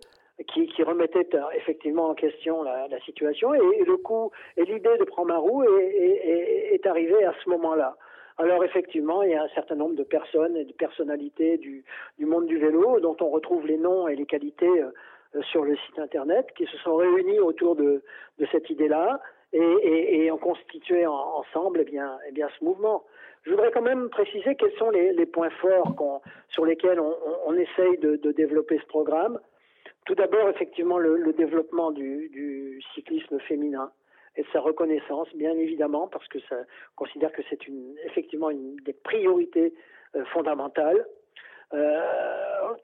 Qui, 0.52 0.66
qui, 0.66 0.82
remettait 0.82 1.30
effectivement 1.56 2.10
en 2.10 2.16
question 2.16 2.64
la, 2.64 3.00
situation 3.06 3.54
et, 3.54 3.84
le 3.86 3.98
coup 3.98 4.32
et 4.58 4.66
l'idée 4.66 4.98
de 4.98 5.04
prendre 5.04 5.28
ma 5.28 5.38
roue 5.38 5.62
est, 5.62 5.68
est, 5.70 6.74
est 6.74 6.88
arrivée 6.88 7.24
à 7.26 7.34
ce 7.44 7.50
moment-là. 7.52 7.96
Alors 8.38 8.64
effectivement, 8.64 9.24
il 9.24 9.32
y 9.32 9.36
a 9.36 9.44
un 9.44 9.50
certain 9.50 9.76
nombre 9.76 9.96
de 9.96 10.04
personnes 10.04 10.56
et 10.58 10.66
de 10.66 10.74
personnalités 10.74 11.58
du, 11.58 11.84
monde 12.20 12.46
du 12.46 12.58
vélo 12.58 13.00
dont 13.00 13.18
on 13.20 13.30
retrouve 13.30 13.68
les 13.68 13.78
noms 13.78 14.08
et 14.08 14.16
les 14.16 14.26
qualités 14.26 14.82
euh, 14.82 15.42
sur 15.44 15.64
le 15.64 15.76
site 15.76 16.00
internet 16.00 16.48
qui 16.56 16.66
se 16.66 16.78
sont 16.78 16.96
réunis 16.96 17.40
autour 17.40 17.76
de, 17.76 18.04
cette 18.52 18.70
idée-là 18.70 19.22
et, 19.54 20.32
ont 20.32 20.38
constitué 20.38 21.06
ensemble 21.06 21.80
eh 21.82 21.84
bien, 21.84 22.18
eh 22.28 22.32
bien, 22.32 22.48
ce 22.58 22.64
mouvement. 22.64 23.04
Je 23.44 23.52
voudrais 23.52 23.72
quand 23.72 23.82
même 23.82 24.10
préciser 24.10 24.56
quels 24.56 24.74
sont 24.74 24.90
les, 24.92 25.26
points 25.26 25.50
forts 25.62 26.22
sur 26.50 26.66
lesquels 26.66 27.00
on, 27.00 27.54
essaye 27.56 27.98
de, 27.98 28.32
développer 28.32 28.78
ce 28.80 28.86
programme. 28.86 29.40
Tout 30.06 30.16
d'abord, 30.16 30.50
effectivement, 30.50 30.98
le, 30.98 31.34
développement 31.34 31.92
du, 31.92 32.82
cyclisme 32.94 33.40
féminin 33.40 33.92
et 34.36 34.46
sa 34.54 34.60
reconnaissance, 34.60 35.28
bien 35.36 35.58
évidemment, 35.58 36.08
parce 36.08 36.28
que 36.28 36.40
ça 36.48 36.56
considère 36.96 37.32
que 37.32 37.42
c'est 37.50 37.68
une, 37.68 37.96
effectivement 38.06 38.50
une 38.50 38.78
des 38.78 38.94
priorités 38.94 39.74
euh, 40.16 40.24
fondamentales, 40.26 41.06
euh, 41.74 42.00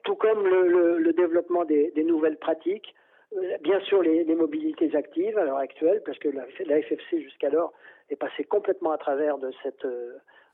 tout 0.04 0.16
comme 0.16 0.46
le, 0.46 1.12
développement 1.12 1.64
des, 1.64 1.92
nouvelles 2.04 2.36
pratiques, 2.36 2.94
euh, 3.36 3.56
bien 3.60 3.80
sûr 3.80 4.02
les, 4.02 4.24
mobilités 4.34 4.94
actives 4.94 5.38
à 5.38 5.44
l'heure 5.44 5.58
actuelle, 5.58 6.02
parce 6.04 6.18
que 6.18 6.28
la, 6.28 6.82
FFC 6.82 7.22
jusqu'alors 7.22 7.72
est 8.10 8.16
passée 8.16 8.44
complètement 8.44 8.92
à 8.92 8.98
travers 8.98 9.38
de 9.38 9.50
cette, 9.62 9.86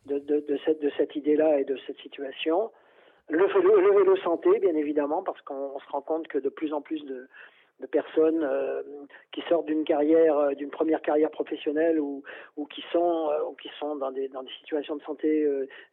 de, 0.06 0.18
de, 0.18 0.40
de 0.40 0.58
cette, 0.64 0.80
de 0.80 0.90
cette 0.96 1.14
idée-là 1.16 1.60
et 1.60 1.64
de 1.64 1.76
cette 1.86 1.98
situation. 1.98 2.70
Le 3.28 3.46
vélo, 3.46 3.80
le 3.80 3.98
vélo 3.98 4.16
santé, 4.18 4.58
bien 4.58 4.74
évidemment, 4.74 5.22
parce 5.22 5.40
qu'on 5.42 5.78
se 5.78 5.88
rend 5.88 6.02
compte 6.02 6.28
que 6.28 6.38
de 6.38 6.50
plus 6.50 6.72
en 6.72 6.82
plus 6.82 7.04
de, 7.04 7.26
de 7.80 7.86
personnes 7.86 8.42
euh, 8.44 8.82
qui 9.32 9.42
sortent 9.48 9.66
d'une 9.66 9.84
carrière, 9.84 10.38
euh, 10.38 10.54
d'une 10.54 10.70
première 10.70 11.02
carrière 11.02 11.30
professionnelle 11.30 11.98
ou, 11.98 12.22
ou 12.56 12.66
qui 12.66 12.84
sont 12.92 13.30
euh, 13.30 13.50
ou 13.50 13.54
qui 13.54 13.68
sont 13.80 13.96
dans 13.96 14.12
des 14.12 14.28
dans 14.28 14.42
des 14.42 14.52
situations 14.60 14.96
de 14.96 15.02
santé 15.02 15.46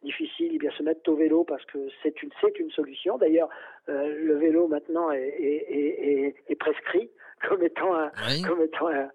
difficiles, 0.03 0.55
et 0.55 0.57
bien 0.57 0.71
se 0.71 0.83
mettre 0.83 1.09
au 1.11 1.15
vélo 1.15 1.43
parce 1.43 1.65
que 1.65 1.79
c'est 2.03 2.21
une 2.21 2.29
c'est 2.39 2.59
une 2.59 2.71
solution. 2.71 3.17
D'ailleurs, 3.17 3.49
le 3.87 4.33
vélo 4.35 4.67
maintenant 4.67 5.11
est, 5.11 5.19
est, 5.19 6.35
est, 6.47 6.55
prescrit 6.55 7.09
comme 7.47 7.63
étant 7.63 7.93
un, 7.95 8.11
comme 8.47 8.61
étant 8.61 8.87
un, 8.87 9.09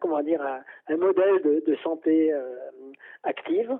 comment 0.00 0.22
dire 0.22 0.40
un, 0.88 0.96
modèle 0.96 1.42
de, 1.42 1.62
de 1.66 1.76
santé 1.82 2.32
active. 3.24 3.76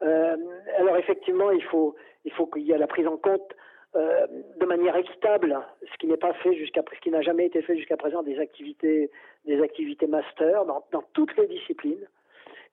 alors 0.00 0.96
effectivement, 0.96 1.50
il 1.50 1.64
faut 1.64 1.96
il 2.24 2.32
faut 2.32 2.46
qu'il 2.46 2.62
y 2.62 2.72
ait 2.72 2.78
la 2.78 2.86
prise 2.86 3.06
en 3.06 3.16
compte 3.16 3.54
euh, 3.94 4.26
de 4.60 4.66
manière 4.66 4.96
équitable, 4.96 5.58
ce 5.90 5.96
qui 5.98 6.06
n'est 6.06 6.16
pas 6.16 6.34
fait 6.34 6.54
jusqu'à 6.54 6.82
ce 6.92 7.00
qui 7.00 7.10
n'a 7.10 7.22
jamais 7.22 7.46
été 7.46 7.62
fait 7.62 7.76
jusqu'à 7.76 7.96
présent 7.96 8.22
des 8.22 8.38
activités 8.38 9.10
des 9.46 9.62
activités 9.62 10.06
master 10.06 10.66
dans, 10.66 10.84
dans 10.92 11.04
toutes 11.12 11.34
les 11.36 11.46
disciplines. 11.46 12.06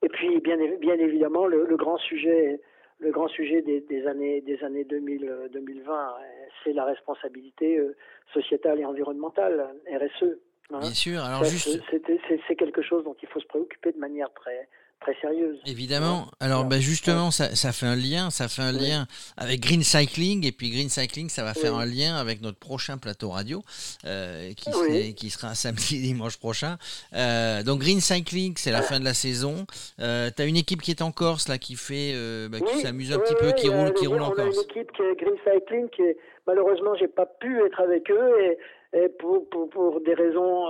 Et 0.02 0.08
puis 0.08 0.40
bien 0.40 0.58
bien 0.80 0.98
évidemment 0.98 1.46
le, 1.46 1.64
grand 1.76 1.96
sujet 1.98 2.60
le 2.98 3.10
grand 3.10 3.28
sujet 3.28 3.62
des, 3.62 3.80
des 3.80 4.06
années 4.06 4.40
des 4.42 4.62
années 4.64 4.84
2000 4.84 5.48
2020 5.52 6.14
c'est 6.62 6.72
la 6.72 6.84
responsabilité 6.84 7.78
euh, 7.78 7.96
sociétale 8.32 8.80
et 8.80 8.84
environnementale 8.84 9.74
RSE. 9.88 10.38
Hein. 10.70 10.80
Bien 10.80 10.90
sûr. 10.90 11.22
Alors 11.24 11.44
juste 11.44 11.80
c'est 11.90 12.56
quelque 12.56 12.82
chose 12.82 13.04
dont 13.04 13.16
il 13.22 13.28
faut 13.28 13.40
se 13.40 13.46
préoccuper 13.46 13.92
de 13.92 13.98
manière 13.98 14.32
très 14.34 14.68
très 15.04 15.14
sérieuse. 15.20 15.58
Évidemment. 15.66 16.26
Alors 16.40 16.64
bah, 16.64 16.80
justement, 16.80 17.30
ça, 17.30 17.54
ça, 17.54 17.72
fait 17.72 17.86
un 17.86 17.96
lien, 17.96 18.30
ça 18.30 18.48
fait 18.48 18.62
un 18.62 18.72
lien 18.72 19.06
avec 19.36 19.60
Green 19.60 19.82
Cycling 19.82 20.46
et 20.46 20.52
puis 20.52 20.70
Green 20.70 20.88
Cycling, 20.88 21.28
ça 21.28 21.44
va 21.44 21.54
faire 21.54 21.74
un 21.74 21.84
lien 21.84 22.16
avec 22.16 22.40
notre 22.40 22.58
prochain 22.58 22.96
plateau 22.98 23.30
radio 23.30 23.62
euh, 24.06 24.50
qui, 24.54 25.14
qui, 25.14 25.30
sera 25.30 25.54
samedi 25.54 26.00
dimanche 26.02 26.38
prochain. 26.38 26.76
Euh, 27.14 27.62
donc 27.62 27.80
Green 27.80 28.00
Cycling, 28.00 28.54
c'est 28.56 28.72
la 28.72 28.82
fin 28.82 28.98
de 28.98 29.04
la 29.04 29.14
saison. 29.14 29.66
Euh, 30.00 30.30
tu 30.34 30.42
as 30.42 30.46
une 30.46 30.56
équipe 30.56 30.80
qui 30.80 30.90
est 30.90 31.02
en 31.02 31.12
Corse 31.12 31.48
là, 31.48 31.58
qui 31.58 31.76
fait, 31.76 32.12
euh, 32.14 32.48
bah, 32.48 32.58
qui 32.60 32.78
s'amuse 32.78 33.12
un 33.12 33.18
petit 33.18 33.34
peu, 33.34 33.52
qui 33.52 33.68
roule, 33.68 33.92
qui 33.92 34.06
roule 34.06 34.22
en 34.22 34.30
Corse. 34.30 34.56
On 34.56 34.60
a 34.60 34.64
une 34.64 34.70
équipe 34.70 34.92
qui 34.92 35.02
est 35.02 35.14
Green 35.16 35.36
Cycling 35.44 35.88
qui 35.90 36.02
est 36.02 36.16
malheureusement 36.46 36.94
j'ai 36.96 37.08
pas 37.08 37.26
pu 37.26 37.64
être 37.64 37.80
avec 37.80 38.10
eux 38.10 38.32
et, 38.40 38.58
et 38.98 39.08
pour, 39.08 39.48
pour, 39.50 39.68
pour, 39.68 40.00
des 40.00 40.14
raisons 40.14 40.66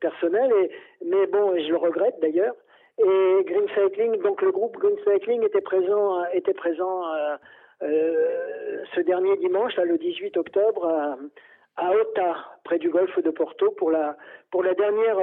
personnelles 0.00 0.52
et 0.62 0.70
mais 1.04 1.26
bon 1.26 1.54
je 1.56 1.68
le 1.68 1.76
regrette 1.76 2.16
d'ailleurs 2.20 2.54
Et 2.98 3.44
Green 3.44 3.68
Cycling, 3.74 4.20
donc 4.22 4.42
le 4.42 4.52
groupe 4.52 4.76
Green 4.76 4.96
Cycling 5.04 5.42
était 5.44 5.60
présent, 5.60 6.24
était 6.32 6.54
présent 6.54 7.02
ce 7.80 9.00
dernier 9.00 9.36
dimanche, 9.38 9.76
le 9.76 9.98
18 9.98 10.36
octobre, 10.36 11.18
à, 11.76 11.94
Ota, 11.94 12.36
près 12.64 12.78
du 12.78 12.90
golfe 12.90 13.18
de 13.18 13.30
Porto, 13.30 13.70
pour 13.72 13.90
la, 13.90 14.16
pour 14.50 14.62
la 14.62 14.74
dernière 14.74 15.16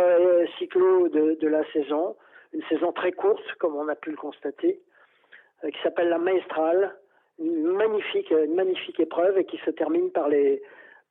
cyclo 0.57 1.07
de, 1.07 1.37
de, 1.39 1.47
la 1.47 1.63
saison. 1.71 2.17
Une 2.53 2.63
saison 2.63 2.91
très 2.91 3.11
courte, 3.11 3.45
comme 3.59 3.75
on 3.75 3.87
a 3.87 3.95
pu 3.95 4.09
le 4.09 4.17
constater, 4.17 4.81
qui 5.61 5.81
s'appelle 5.83 6.09
la 6.09 6.17
Maestrale 6.17 6.95
une 7.39 7.63
magnifique, 7.63 8.31
une 8.31 8.55
magnifique 8.55 8.99
épreuve 8.99 9.37
et 9.37 9.45
qui 9.45 9.57
se 9.65 9.71
termine 9.71 10.11
par 10.11 10.27
les, 10.27 10.61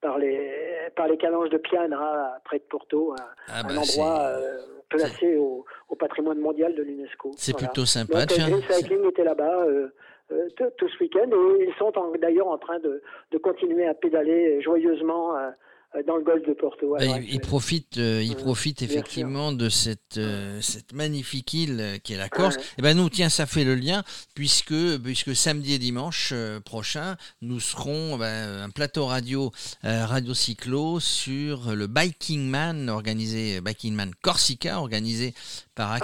par 0.01 0.19
les, 0.19 0.51
par 0.95 1.09
les 1.09 1.17
calanges 1.17 1.51
de 1.51 1.59
Piana, 1.59 2.41
près 2.45 2.59
de 2.59 2.65
Porto, 2.65 3.13
un, 3.13 3.25
ah 3.49 3.63
bah 3.63 3.75
endroit 3.79 4.21
euh, 4.21 4.59
placé 4.89 5.37
au, 5.37 5.65
au, 5.89 5.97
patrimoine 5.97 6.39
mondial 6.39 6.75
de 6.75 6.83
l'UNESCO. 6.83 7.33
C'est 7.37 7.57
plutôt 7.57 7.85
sympa. 7.85 8.27
Donc, 8.27 8.39
Green 8.39 8.63
Cycling 8.71 9.09
était 9.09 9.25
là-bas 9.25 9.65
euh, 9.65 9.89
euh, 10.33 10.49
tout, 10.77 10.89
ce 10.89 11.03
week-end 11.03 11.31
et 11.31 11.65
ils 11.69 11.75
sont 11.79 11.93
d'ailleurs 12.21 12.49
en 12.49 12.59
train 12.59 12.79
de, 12.81 13.03
de, 13.31 13.39
continuer 13.39 13.87
à 13.87 13.95
pédaler 13.95 14.61
joyeusement 14.61 15.37
euh, 15.37 15.51
dans 16.07 16.17
le 16.17 16.23
golfe 16.23 16.47
de 16.47 16.53
Porto. 16.53 16.97
Bah, 16.99 17.05
il, 17.05 17.41
profite, 17.41 17.99
euh, 17.99 18.23
il 18.23 18.37
profite 18.37 18.83
effectivement 18.83 19.53
de 19.53 19.69
cette, 19.69 20.19
euh, 20.19 20.61
cette 20.61 20.93
magnifique 20.93 21.53
île 21.55 21.99
qui 22.05 22.13
est 22.13 22.17
la 22.17 22.29
Corse. 22.29 22.57
Et 22.57 22.61
eh 22.79 22.83
ben 22.83 22.97
nous, 22.97 23.09
tiens, 23.09 23.29
ça 23.29 23.47
fait 23.47 23.65
le 23.65 23.75
lien 23.75 24.05
puisque, 24.35 24.99
puisque 25.03 25.35
samedi 25.35 25.75
et 25.75 25.79
dimanche 25.79 26.35
prochain, 26.65 27.17
nous 27.41 27.61
serons 27.61 28.17
ben, 28.19 28.63
un 28.63 28.71
plateau 28.71 29.07
radio, 29.07 29.51
radio 29.83 30.35
cyclo 30.35 31.01
sur 31.01 31.75
le 31.75 31.87
Biking 31.87 32.49
Man 32.49 32.89
organisé, 32.91 33.61
Biking 33.61 33.95
Man 33.95 34.13
Corsica 34.21 34.81
organisé 34.81 35.35
par 35.75 35.93
ah 35.93 36.01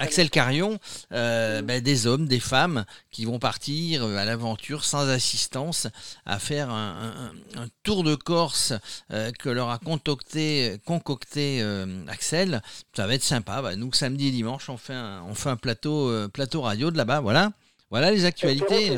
Axel. 0.00 0.30
Carion, 0.30 0.78
euh, 1.12 1.62
ben, 1.62 1.80
des 1.80 2.06
hommes, 2.06 2.26
des 2.26 2.40
femmes 2.40 2.84
qui 3.10 3.24
vont 3.24 3.38
partir 3.38 4.04
euh, 4.04 4.16
à 4.16 4.24
l'aventure 4.24 4.84
sans 4.84 5.08
assistance 5.08 5.86
à 6.24 6.38
faire 6.38 6.70
un, 6.70 7.32
tour 7.82 8.02
de 8.04 8.14
Corse 8.14 8.72
euh, 9.12 9.30
que 9.38 9.48
leur 9.48 9.70
a 9.70 9.78
concocté, 9.78 10.76
concocté 10.84 11.62
Axel. 12.08 12.62
Ça 12.94 13.06
va 13.06 13.14
être 13.14 13.22
sympa. 13.22 13.62
Bah, 13.62 13.76
nous, 13.76 13.92
samedi 13.92 14.28
et 14.28 14.30
dimanche, 14.30 14.68
on 14.68 14.76
fait 14.76 14.94
un, 14.94 15.22
on 15.28 15.34
fait 15.34 15.50
un 15.50 15.56
plateau, 15.56 16.28
plateau 16.28 16.62
radio 16.62 16.90
de 16.90 16.96
là-bas. 16.96 17.20
Voilà. 17.20 17.52
Voilà 17.90 18.12
les 18.12 18.24
actualités 18.24 18.96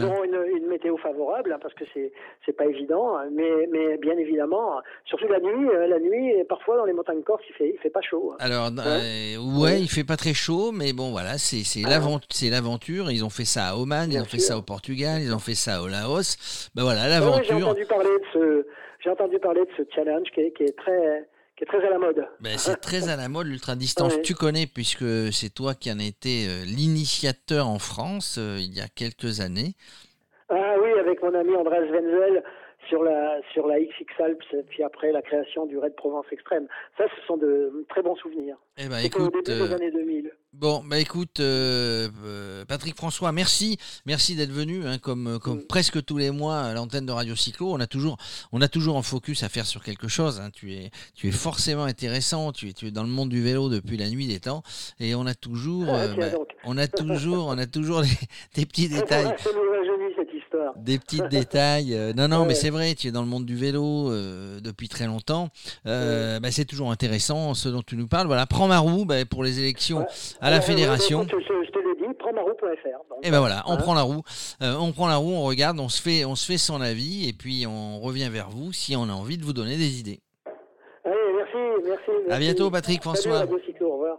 favorable 1.12 1.52
hein, 1.52 1.58
parce 1.60 1.74
que 1.74 1.84
c'est 1.92 2.12
c'est 2.44 2.52
pas 2.52 2.66
évident, 2.66 3.16
hein, 3.16 3.28
mais 3.30 3.68
mais 3.70 3.96
bien 3.98 4.16
évidemment, 4.16 4.80
surtout 5.04 5.28
la 5.28 5.40
nuit, 5.40 5.68
euh, 5.68 5.86
la 5.86 5.98
nuit 5.98 6.44
parfois 6.48 6.76
dans 6.76 6.84
les 6.84 6.92
montagnes 6.92 7.22
corse 7.22 7.42
il 7.48 7.54
fait 7.54 7.70
il 7.74 7.78
fait 7.78 7.90
pas 7.90 8.00
chaud. 8.00 8.32
Hein. 8.32 8.36
Alors 8.40 8.70
euh, 8.78 9.60
ouais, 9.60 9.80
il 9.80 9.88
fait 9.88 10.04
pas 10.04 10.16
très 10.16 10.34
chaud, 10.34 10.72
mais 10.72 10.92
bon 10.92 11.10
voilà, 11.10 11.38
c'est 11.38 11.64
c'est 11.64 11.82
ah. 11.86 12.00
c'est 12.30 12.50
l'aventure. 12.50 13.10
Ils 13.10 13.24
ont 13.24 13.30
fait 13.30 13.44
ça 13.44 13.68
à 13.68 13.76
Oman, 13.76 14.10
ils 14.10 14.20
ont 14.20 14.24
fait 14.24 14.38
ça 14.38 14.56
au 14.56 14.62
Portugal, 14.62 15.20
ils 15.22 15.34
ont 15.34 15.38
fait 15.38 15.54
ça 15.54 15.82
au 15.82 15.88
Laos. 15.88 16.70
Ben 16.74 16.82
voilà 16.82 17.08
l'aventure. 17.08 17.44
j'ai 17.44 17.62
entendu 17.62 17.86
parler 17.86 18.10
de 18.10 18.24
ce 18.32 18.66
j'ai 19.02 19.10
entendu 19.10 19.38
parler 19.38 19.60
de 19.62 19.70
ce 19.76 19.82
challenge 19.94 20.28
qui 20.34 20.40
est, 20.40 20.52
qui 20.52 20.64
est 20.64 20.76
très 20.76 21.28
qui 21.56 21.64
est 21.64 21.66
très 21.66 21.84
à 21.86 21.90
la 21.90 21.98
mode. 21.98 22.26
Ben, 22.40 22.56
c'est 22.56 22.76
très 22.80 23.08
à 23.08 23.16
la 23.16 23.28
mode 23.28 23.46
l'ultra 23.46 23.76
distance. 23.76 24.14
Tu 24.22 24.34
connais 24.34 24.66
puisque 24.66 25.32
c'est 25.32 25.52
toi 25.52 25.74
qui 25.74 25.92
en 25.92 25.98
été 25.98 26.46
euh, 26.48 26.64
l'initiateur 26.64 27.68
en 27.68 27.78
France 27.78 28.38
il 28.38 28.72
y 28.74 28.80
a 28.80 28.88
quelques 28.88 29.40
années. 29.40 29.74
Mon 31.22 31.34
ami 31.34 31.54
Andrés 31.54 31.90
Wenzel 31.90 32.42
sur 32.88 33.02
la 33.02 33.40
sur 33.52 33.66
la 33.66 33.78
XX 33.78 34.20
Alps, 34.20 34.64
puis 34.68 34.82
après 34.82 35.12
la 35.12 35.22
création 35.22 35.66
du 35.66 35.78
Raid 35.78 35.94
Provence 35.94 36.26
Extrême. 36.32 36.66
Ça, 36.98 37.04
ce 37.16 37.26
sont 37.26 37.36
de 37.36 37.84
très 37.88 38.02
bons 38.02 38.16
souvenirs. 38.16 38.56
Eh 38.76 38.88
ben, 38.88 38.98
écoute, 38.98 39.34
au 39.34 39.42
début 39.42 39.42
des 39.42 39.72
euh, 39.72 39.74
années 39.74 39.90
2000. 39.90 40.32
Bon, 40.52 40.82
bah 40.84 40.98
écoute, 40.98 41.40
euh, 41.40 42.08
euh, 42.24 42.64
Patrick 42.66 42.94
François, 42.94 43.32
merci, 43.32 43.78
merci 44.04 44.34
d'être 44.34 44.50
venu, 44.50 44.84
hein, 44.84 44.98
comme, 44.98 45.38
comme 45.42 45.58
mm. 45.58 45.66
presque 45.66 46.04
tous 46.04 46.18
les 46.18 46.30
mois 46.30 46.58
à 46.58 46.74
l'antenne 46.74 47.06
de 47.06 47.12
Radio 47.12 47.34
Cyclo. 47.34 47.72
On 47.72 47.80
a 47.80 47.86
toujours, 47.86 48.16
on 48.52 48.60
a 48.60 48.68
toujours 48.68 48.96
en 48.96 49.02
focus 49.02 49.42
à 49.44 49.48
faire 49.48 49.66
sur 49.66 49.82
quelque 49.82 50.08
chose. 50.08 50.40
Hein. 50.40 50.50
Tu 50.52 50.74
es, 50.74 50.90
tu 51.14 51.28
es 51.28 51.30
forcément 51.30 51.84
intéressant. 51.84 52.52
Tu 52.52 52.68
es, 52.68 52.72
tu 52.72 52.86
es 52.86 52.90
dans 52.90 53.02
le 53.02 53.08
monde 53.08 53.28
du 53.28 53.42
vélo 53.42 53.68
depuis 53.68 53.96
la 53.96 54.10
nuit 54.10 54.26
des 54.26 54.40
temps, 54.40 54.62
et 55.00 55.14
on 55.14 55.26
a 55.26 55.34
toujours, 55.34 55.86
ah, 55.88 56.08
bah, 56.16 56.26
on 56.64 56.76
a 56.76 56.86
toujours, 56.86 57.46
on 57.46 57.58
a 57.58 57.66
toujours 57.66 58.02
des, 58.54 58.66
petits 58.66 58.88
détails. 58.90 59.34
Des 60.76 60.98
petits 60.98 61.22
détails. 61.30 61.96
non, 62.16 62.28
non, 62.28 62.44
mais 62.44 62.54
c'est 62.54 62.70
vrai. 62.70 62.94
Tu 62.94 63.08
es 63.08 63.10
dans 63.12 63.22
le 63.22 63.28
monde 63.28 63.46
du 63.46 63.56
vélo 63.56 64.10
depuis 64.60 64.88
très 64.88 65.06
longtemps. 65.06 65.48
Bah, 65.84 66.50
c'est 66.50 66.64
toujours 66.64 66.90
intéressant 66.90 67.54
ce 67.54 67.68
dont 67.68 67.82
tu 67.82 67.96
nous 67.96 68.08
parles. 68.08 68.26
Voilà, 68.26 68.46
prends 68.46 68.68
ma 68.68 68.78
roue 68.78 69.04
bah, 69.04 69.24
pour 69.24 69.44
les 69.44 69.60
élections 69.60 70.06
à 70.40 70.50
la 70.50 70.60
fédération. 70.60 71.22
Je, 71.22 71.70
te 71.70 71.78
l'ai 71.78 72.06
dit, 72.06 72.14
prends 72.18 72.32
ma 72.32 72.42
roue.fr. 72.42 72.86
Et 73.22 73.28
eh 73.28 73.30
ben 73.30 73.40
voilà, 73.40 73.62
on 73.66 73.74
hein 73.74 73.76
prend 73.76 73.94
la 73.94 74.02
roue, 74.02 74.22
euh, 74.62 74.74
on 74.80 74.92
prend 74.92 75.06
la 75.06 75.16
roue, 75.16 75.32
on 75.32 75.44
regarde, 75.44 75.78
on 75.78 75.88
se 75.88 76.02
fait, 76.02 76.24
on 76.24 76.34
se 76.34 76.46
fait 76.46 76.58
son 76.58 76.80
avis 76.80 77.28
et 77.28 77.32
puis 77.32 77.66
on 77.66 78.00
revient 78.00 78.28
vers 78.30 78.50
vous 78.50 78.72
si 78.72 78.96
on 78.96 79.04
a 79.04 79.12
envie 79.12 79.38
de 79.38 79.44
vous 79.44 79.52
donner 79.52 79.76
des 79.76 80.00
idées. 80.00 80.20
Allez, 81.04 81.16
merci, 81.36 81.84
merci. 81.84 82.30
À 82.30 82.38
bientôt, 82.38 82.70
Patrick 82.70 83.02
François. 83.02 83.40
Salut, 83.40 83.52
au 83.80 83.92
revoir. 83.92 84.18